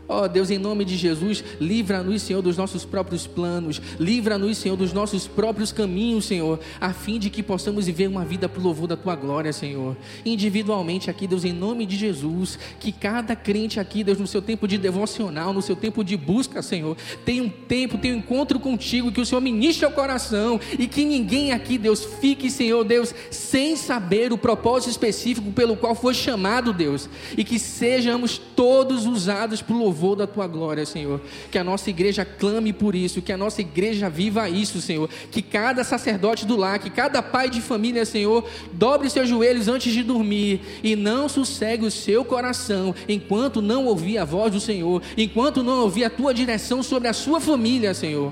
[0.09, 4.77] Ó oh, Deus, em nome de Jesus, livra-nos, Senhor, dos nossos próprios planos, livra-nos, Senhor,
[4.77, 8.63] dos nossos próprios caminhos, Senhor, a fim de que possamos viver uma vida para o
[8.63, 9.97] louvor da tua glória, Senhor.
[10.25, 14.65] Individualmente aqui, Deus, em nome de Jesus, que cada crente aqui, Deus, no seu tempo
[14.65, 16.95] de devocional, no seu tempo de busca, Senhor,
[17.25, 21.03] tenha um tempo, tenha um encontro contigo, que o Senhor ministre ao coração e que
[21.03, 26.71] ninguém aqui, Deus, fique, Senhor, Deus, sem saber o propósito específico pelo qual foi chamado,
[26.71, 31.19] Deus, e que sejamos todos usados para o louvor louvor da tua glória, Senhor.
[31.49, 35.09] Que a nossa igreja clame por isso, que a nossa igreja viva isso, Senhor.
[35.31, 39.91] Que cada sacerdote do lar, que cada pai de família, Senhor, dobre seus joelhos antes
[39.91, 45.01] de dormir e não sossegue o seu coração enquanto não ouvir a voz do Senhor,
[45.17, 48.31] enquanto não ouvir a tua direção sobre a sua família, Senhor.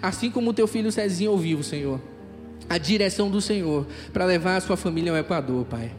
[0.00, 2.00] Assim como o teu filho Cezinho ouviu, Senhor.
[2.68, 5.90] A direção do Senhor para levar a sua família ao Equador, Pai.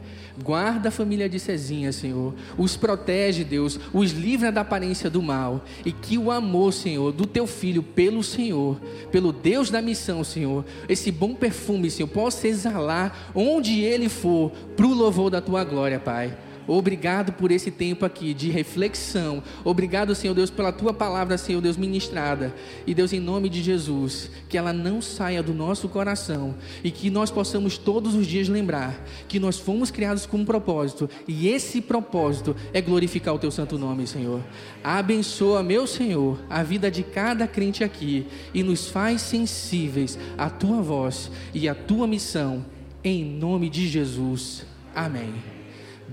[0.41, 2.33] Guarda a família de Cezinha, Senhor.
[2.57, 3.79] Os protege, Deus.
[3.93, 5.63] Os livra da aparência do mal.
[5.85, 8.79] E que o amor, Senhor, do teu filho pelo Senhor,
[9.11, 14.87] pelo Deus da missão, Senhor, esse bom perfume, Senhor, possa exalar onde ele for, para
[14.87, 16.35] o louvor da tua glória, Pai.
[16.67, 19.43] Obrigado por esse tempo aqui de reflexão.
[19.63, 22.53] Obrigado, Senhor Deus, pela tua palavra, Senhor Deus, ministrada.
[22.85, 27.09] E Deus, em nome de Jesus, que ela não saia do nosso coração e que
[27.09, 31.81] nós possamos todos os dias lembrar que nós fomos criados com um propósito e esse
[31.81, 34.41] propósito é glorificar o teu santo nome, Senhor.
[34.83, 40.81] Abençoa, meu Senhor, a vida de cada crente aqui e nos faz sensíveis à tua
[40.81, 42.65] voz e à tua missão.
[43.03, 44.65] Em nome de Jesus.
[44.95, 45.52] Amém.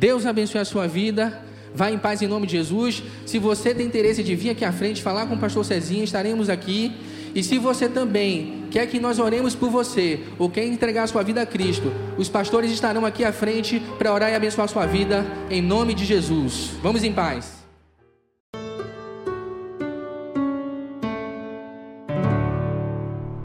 [0.01, 1.42] Deus abençoe a sua vida.
[1.74, 3.03] Vá em paz em nome de Jesus.
[3.26, 6.48] Se você tem interesse de vir aqui à frente falar com o pastor Cezinha, estaremos
[6.48, 6.90] aqui.
[7.34, 11.22] E se você também quer que nós oremos por você ou quer entregar a sua
[11.22, 14.86] vida a Cristo, os pastores estarão aqui à frente para orar e abençoar a sua
[14.86, 16.70] vida em nome de Jesus.
[16.82, 17.60] Vamos em paz.